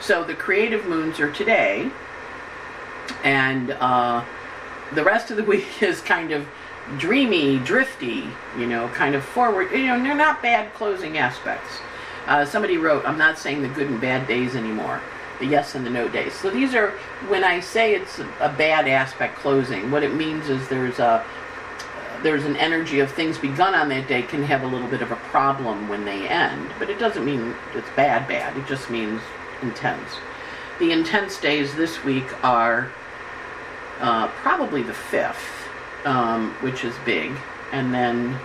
[0.00, 1.90] So the creative moons are today,
[3.22, 4.24] and uh,
[4.92, 6.48] the rest of the week is kind of
[6.98, 8.24] dreamy, drifty,
[8.58, 9.70] you know, kind of forward.
[9.72, 11.80] You know, they're not bad closing aspects.
[12.26, 15.00] Uh, somebody wrote, I'm not saying the good and bad days anymore,
[15.40, 16.32] the yes and the no days.
[16.34, 16.90] So these are,
[17.28, 21.24] when I say it's a, bad aspect closing, what it means is there's a,
[22.22, 25.10] there's an energy of things begun on that day can have a little bit of
[25.10, 28.56] a problem when they end, but it doesn't mean it's bad, bad.
[28.56, 29.20] It just means
[29.60, 30.10] intense.
[30.78, 32.92] The intense days this week are
[34.00, 35.51] uh, probably the 5th,
[36.04, 37.32] um, which is big,
[37.72, 38.38] and then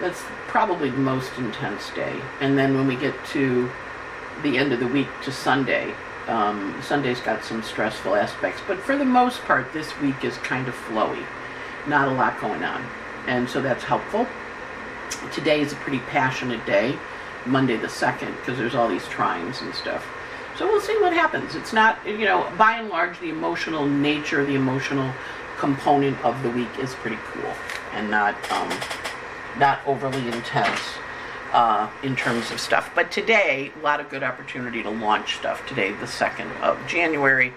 [0.00, 2.20] that's probably the most intense day.
[2.40, 3.70] And then when we get to
[4.42, 5.94] the end of the week to Sunday,
[6.26, 10.68] um, Sunday's got some stressful aspects, but for the most part, this week is kind
[10.68, 11.24] of flowy.
[11.86, 12.84] Not a lot going on.
[13.26, 14.26] And so that's helpful.
[15.32, 16.98] Today is a pretty passionate day,
[17.46, 20.06] Monday the 2nd, because there's all these trines and stuff.
[20.56, 21.54] So we'll see what happens.
[21.54, 25.12] It's not, you know, by and large, the emotional nature, the emotional
[25.62, 27.54] component of the week is pretty cool
[27.92, 28.68] and not um,
[29.60, 30.80] not overly intense
[31.52, 32.90] uh, in terms of stuff.
[32.96, 35.64] But today, a lot of good opportunity to launch stuff.
[35.68, 37.52] Today, the 2nd of January.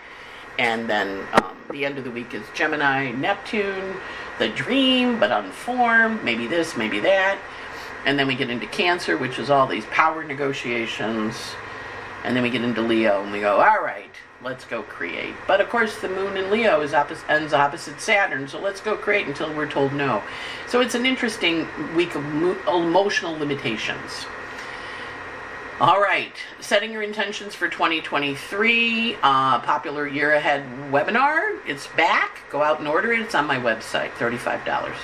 [0.59, 3.95] And then um, the end of the week is Gemini, Neptune,
[4.37, 7.39] the dream, but unformed, maybe this, maybe that.
[8.05, 11.35] And then we get into Cancer, which is all these power negotiations.
[12.23, 14.11] And then we get into Leo, and we go, all right,
[14.45, 15.33] let's go create.
[15.47, 18.95] But of course, the moon in Leo is opposite, ends opposite Saturn, so let's go
[18.95, 20.21] create until we're told no.
[20.67, 24.27] So it's an interesting week of mo- emotional limitations.
[25.81, 31.59] All right, setting your intentions for 2023, uh, popular year ahead webinar.
[31.67, 32.49] It's back.
[32.49, 33.19] Go out and order it.
[33.19, 34.95] It's on my website, $35.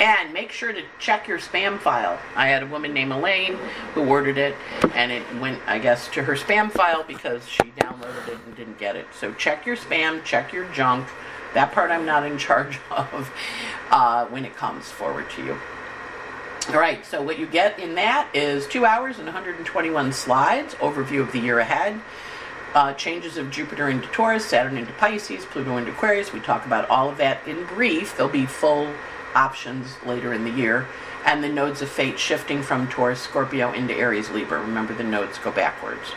[0.00, 2.18] And make sure to check your spam file.
[2.34, 3.54] I had a woman named Elaine
[3.94, 4.56] who ordered it,
[4.94, 8.78] and it went, I guess, to her spam file because she downloaded it and didn't
[8.78, 9.06] get it.
[9.18, 11.08] So check your spam, check your junk.
[11.54, 13.32] That part I'm not in charge of
[13.90, 15.56] uh, when it comes forward to you.
[16.70, 21.20] All right, so what you get in that is two hours and 121 slides, overview
[21.20, 22.00] of the year ahead,
[22.74, 26.32] uh, changes of Jupiter into Taurus, Saturn into Pisces, Pluto into Aquarius.
[26.32, 28.16] We talk about all of that in brief.
[28.16, 28.90] There'll be full
[29.34, 30.86] options later in the year.
[31.24, 34.60] And the nodes of fate shifting from Taurus, Scorpio into Aries, Libra.
[34.60, 36.12] Remember, the nodes go backwards.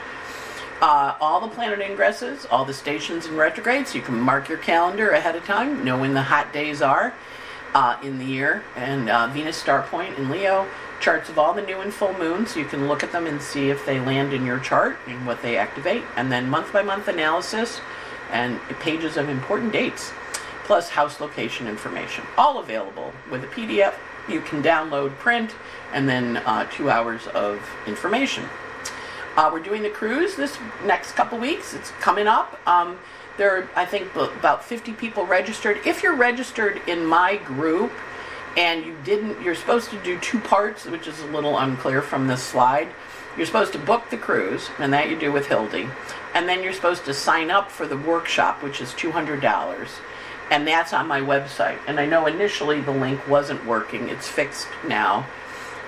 [0.81, 3.95] Uh, all the planet ingresses, all the stations and retrogrades.
[3.95, 7.13] You can mark your calendar ahead of time, know when the hot days are
[7.73, 8.63] uh, in the year.
[8.75, 10.67] And uh, Venus star point in Leo,
[10.99, 12.55] charts of all the new and full moons.
[12.55, 15.41] You can look at them and see if they land in your chart and what
[15.41, 16.03] they activate.
[16.15, 17.81] And then month by month analysis
[18.31, 20.11] and pages of important dates
[20.67, 22.25] plus house location information.
[22.37, 23.95] All available with a PDF.
[24.27, 25.55] You can download, print,
[25.93, 28.43] and then uh, two hours of information.
[29.37, 31.73] Uh, we're doing the cruise this next couple weeks.
[31.73, 32.59] It's coming up.
[32.67, 32.99] Um,
[33.37, 35.79] there are, I think, about 50 people registered.
[35.85, 37.93] If you're registered in my group
[38.57, 42.27] and you didn't, you're supposed to do two parts, which is a little unclear from
[42.27, 42.89] this slide.
[43.37, 45.87] You're supposed to book the cruise, and that you do with Hildy.
[46.33, 49.87] And then you're supposed to sign up for the workshop, which is $200.
[50.49, 51.79] And that's on my website.
[51.87, 55.25] And I know initially the link wasn't working, it's fixed now.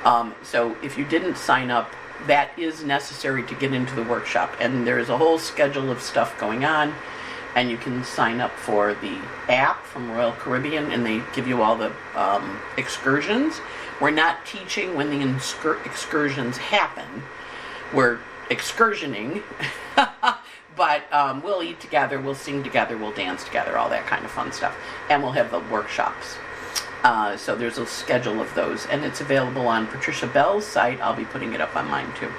[0.04, 1.94] Um, so if you didn't sign up,
[2.28, 4.54] that is necessary to get into the workshop.
[4.60, 6.94] And there's a whole schedule of stuff going on.
[7.56, 11.64] And you can sign up for the app from Royal Caribbean, and they give you
[11.64, 13.60] all the um, excursions.
[14.00, 15.26] We're not teaching when the
[15.84, 17.24] excursions happen.
[17.94, 19.42] We're excursioning,
[20.80, 24.32] but um, we'll eat together, we'll sing together, we'll dance together, all that kind of
[24.32, 24.74] fun stuff.
[25.10, 26.38] And we'll have the workshops.
[27.04, 31.02] Uh, so there's a schedule of those, and it's available on Patricia Bell's site.
[31.02, 32.32] I'll be putting it up on mine too.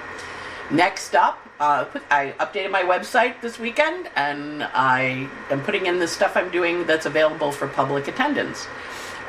[0.70, 6.09] Next up, uh, I updated my website this weekend, and I am putting in the
[6.09, 8.66] stuff I'm doing that's available for public attendance.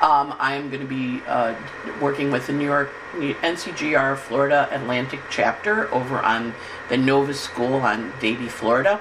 [0.01, 1.53] Um, I am going to be uh,
[2.01, 6.55] working with the New York NCGR Florida Atlantic chapter over on
[6.89, 8.99] the Nova School on Davie, Florida.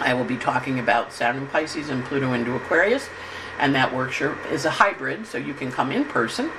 [0.00, 3.08] I will be talking about Saturn Pisces and Pluto into Aquarius,
[3.58, 6.50] and that workshop is a hybrid, so you can come in person.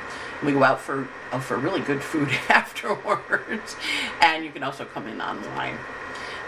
[0.44, 3.76] We go out for uh, for really good food afterwards,
[4.20, 5.78] and you can also come in online.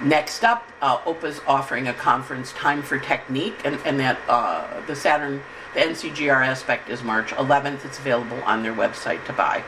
[0.01, 4.95] Next up, uh, OPA's offering a conference, Time for Technique, and, and that uh, the
[4.95, 5.43] Saturn
[5.75, 7.83] the NCGR aspect is March 11th.
[7.83, 9.61] It's available on their website to buy.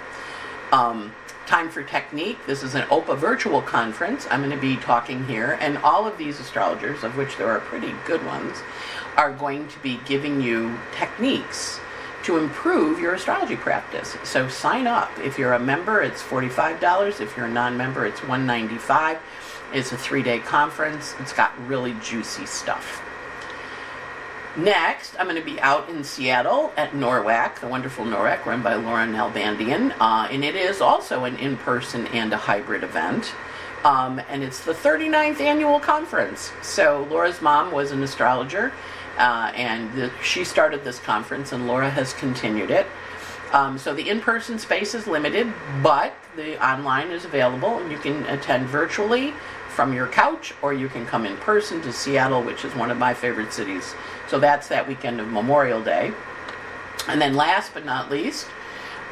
[0.71, 1.13] Um,
[1.45, 2.45] Time for Technique.
[2.45, 4.25] This is an OPA virtual conference.
[4.31, 7.59] I'm going to be talking here, and all of these astrologers, of which there are
[7.59, 8.57] pretty good ones,
[9.17, 11.79] are going to be giving you techniques
[12.23, 14.15] to improve your astrology practice.
[14.23, 15.11] So sign up.
[15.19, 17.19] If you're a member, it's $45.
[17.19, 19.19] If you're a non-member, it's 195.
[19.73, 21.15] It's a three-day conference.
[21.19, 23.03] It's got really juicy stuff.
[24.57, 28.73] Next, I'm going to be out in Seattle at NORWAC, the wonderful NORWAC run by
[28.73, 33.35] Laura Nalbandian, uh, and it is also an in-person and a hybrid event.
[33.83, 36.51] Um, and it's the 39th annual conference.
[36.63, 38.73] So Laura's mom was an astrologer,
[39.19, 42.87] uh, and the, she started this conference, and Laura has continued it.
[43.53, 45.53] Um, so the in-person space is limited,
[45.83, 49.35] but the online is available, and you can attend virtually
[49.69, 52.97] from your couch, or you can come in person to Seattle, which is one of
[52.97, 53.93] my favorite cities.
[54.27, 56.11] So that's that weekend of Memorial Day.
[57.07, 58.47] And then last but not least,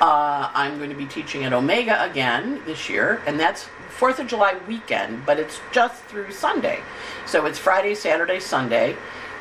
[0.01, 4.27] uh, I'm going to be teaching at Omega again this year, and that's 4th of
[4.27, 6.81] July weekend, but it's just through Sunday.
[7.25, 8.97] So it's Friday, Saturday, Sunday,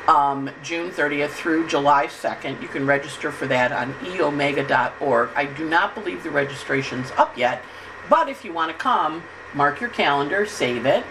[0.07, 2.61] um, June 30th through July 2nd.
[2.61, 5.29] You can register for that on eomega.org.
[5.35, 7.61] I do not believe the registration's up yet,
[8.09, 9.23] but if you want to come,
[9.53, 11.03] mark your calendar, save it.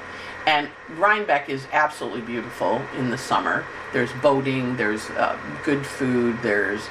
[0.46, 3.64] And Rhinebeck is absolutely beautiful in the summer.
[3.92, 6.82] There's boating, there's uh, good food, there's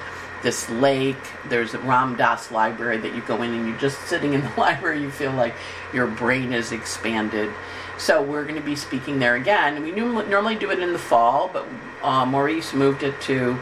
[0.42, 1.16] this lake,
[1.48, 4.54] there's a Ram Dass library that you go in and you're just sitting in the
[4.58, 5.54] library, you feel like
[5.94, 7.52] your brain is expanded.
[7.98, 9.82] So we're going to be speaking there again.
[9.84, 11.68] We normally do it in the fall, but
[12.02, 13.58] uh, Maurice moved it to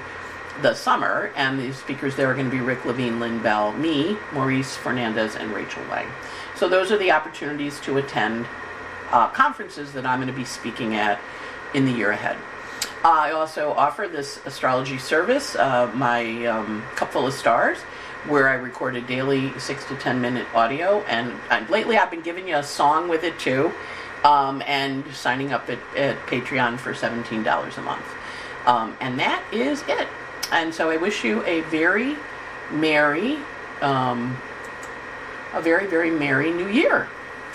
[0.62, 4.18] the summer, and the speakers there are going to be Rick Levine, Lynn Bell, me,
[4.32, 6.08] Maurice Fernandez, and Rachel Lang.
[6.56, 8.46] So those are the opportunities to attend
[9.12, 11.20] uh, conferences that I'm going to be speaking at
[11.74, 12.38] in the year ahead.
[13.04, 17.80] I also offer this astrology service, uh, my um, Cupful of Stars,
[18.28, 21.00] where I record a daily six to ten minute audio.
[21.02, 21.34] And
[21.70, 23.72] lately I've been giving you a song with it too,
[24.24, 28.06] um, and signing up at, at, Patreon for $17 a month.
[28.68, 30.08] Um, and that is it.
[30.52, 32.16] And so I wish you a very
[32.70, 33.40] merry,
[33.82, 34.38] um,
[35.54, 37.10] a very, very merry new year.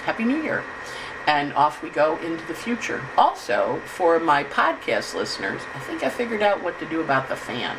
[0.04, 0.64] Happy New Year.
[1.26, 3.02] And off we go into the future.
[3.16, 7.36] Also, for my podcast listeners, I think I figured out what to do about the
[7.36, 7.76] fan.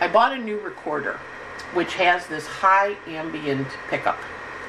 [0.00, 1.20] I bought a new recorder,
[1.74, 4.18] which has this high ambient pickup.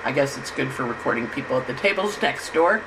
[0.04, 2.82] I guess it's good for recording people at the tables next door,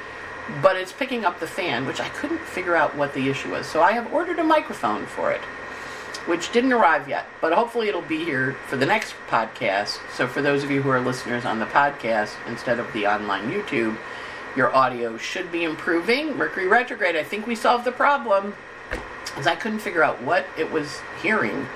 [0.61, 3.67] but it's picking up the fan, which I couldn't figure out what the issue was.
[3.67, 5.41] So I have ordered a microphone for it
[6.27, 9.99] which didn't arrive yet, but hopefully it'll be here for the next podcast.
[10.13, 13.51] So for those of you who are listeners on the podcast instead of the online
[13.51, 13.97] YouTube,
[14.57, 16.37] your audio should be improving.
[16.37, 18.55] Mercury retrograde, I think we solved the problem.
[19.25, 21.67] Because I couldn't figure out what it was hearing.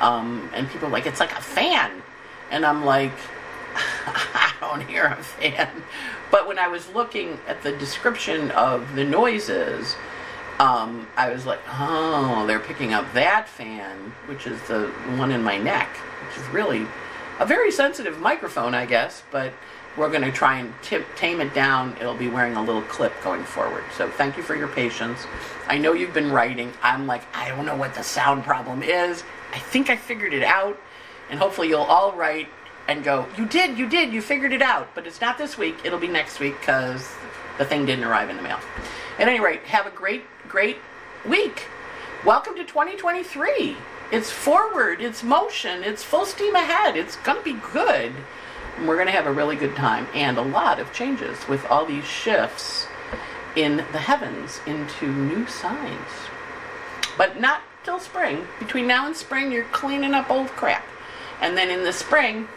[0.00, 2.02] Um, and people like, it's like a fan.
[2.50, 3.12] And I'm like,
[3.74, 5.84] I don't hear a fan.
[6.30, 9.96] But when I was looking at the description of the noises,
[10.58, 15.42] um, I was like, oh, they're picking up that fan, which is the one in
[15.42, 15.88] my neck,
[16.26, 16.86] which is really
[17.38, 19.52] a very sensitive microphone, I guess, but
[19.96, 21.96] we're going to try and tip, tame it down.
[22.00, 23.84] It'll be wearing a little clip going forward.
[23.96, 25.26] So thank you for your patience.
[25.66, 26.72] I know you've been writing.
[26.82, 29.24] I'm like, I don't know what the sound problem is.
[29.52, 30.80] I think I figured it out.
[31.28, 32.48] And hopefully you'll all write
[32.88, 34.94] and go, You did, you did, you figured it out.
[34.94, 37.08] But it's not this week, it'll be next week because
[37.58, 38.58] the thing didn't arrive in the mail.
[39.18, 40.78] At any rate, have a great, great
[41.28, 41.66] week.
[42.24, 43.76] Welcome to 2023.
[44.12, 46.96] It's forward, it's motion, it's full steam ahead.
[46.96, 48.12] It's going to be good.
[48.78, 51.84] We're going to have a really good time and a lot of changes with all
[51.84, 52.86] these shifts
[53.56, 56.08] in the heavens into new signs.
[57.18, 58.46] But not till spring.
[58.58, 60.84] Between now and spring, you're cleaning up old crap.
[61.40, 62.48] And then in the spring,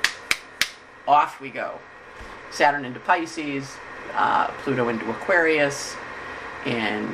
[1.07, 1.79] off we go.
[2.51, 3.75] Saturn into Pisces,
[4.13, 5.95] uh, Pluto into Aquarius,
[6.65, 7.09] and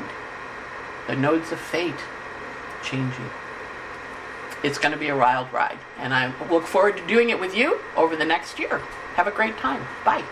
[1.08, 1.96] the nodes of fate
[2.84, 3.30] changing.
[4.64, 7.56] It's going to be a wild ride, and I look forward to doing it with
[7.56, 8.80] you over the next year.
[9.16, 9.86] Have a great time.
[10.04, 10.24] Bye.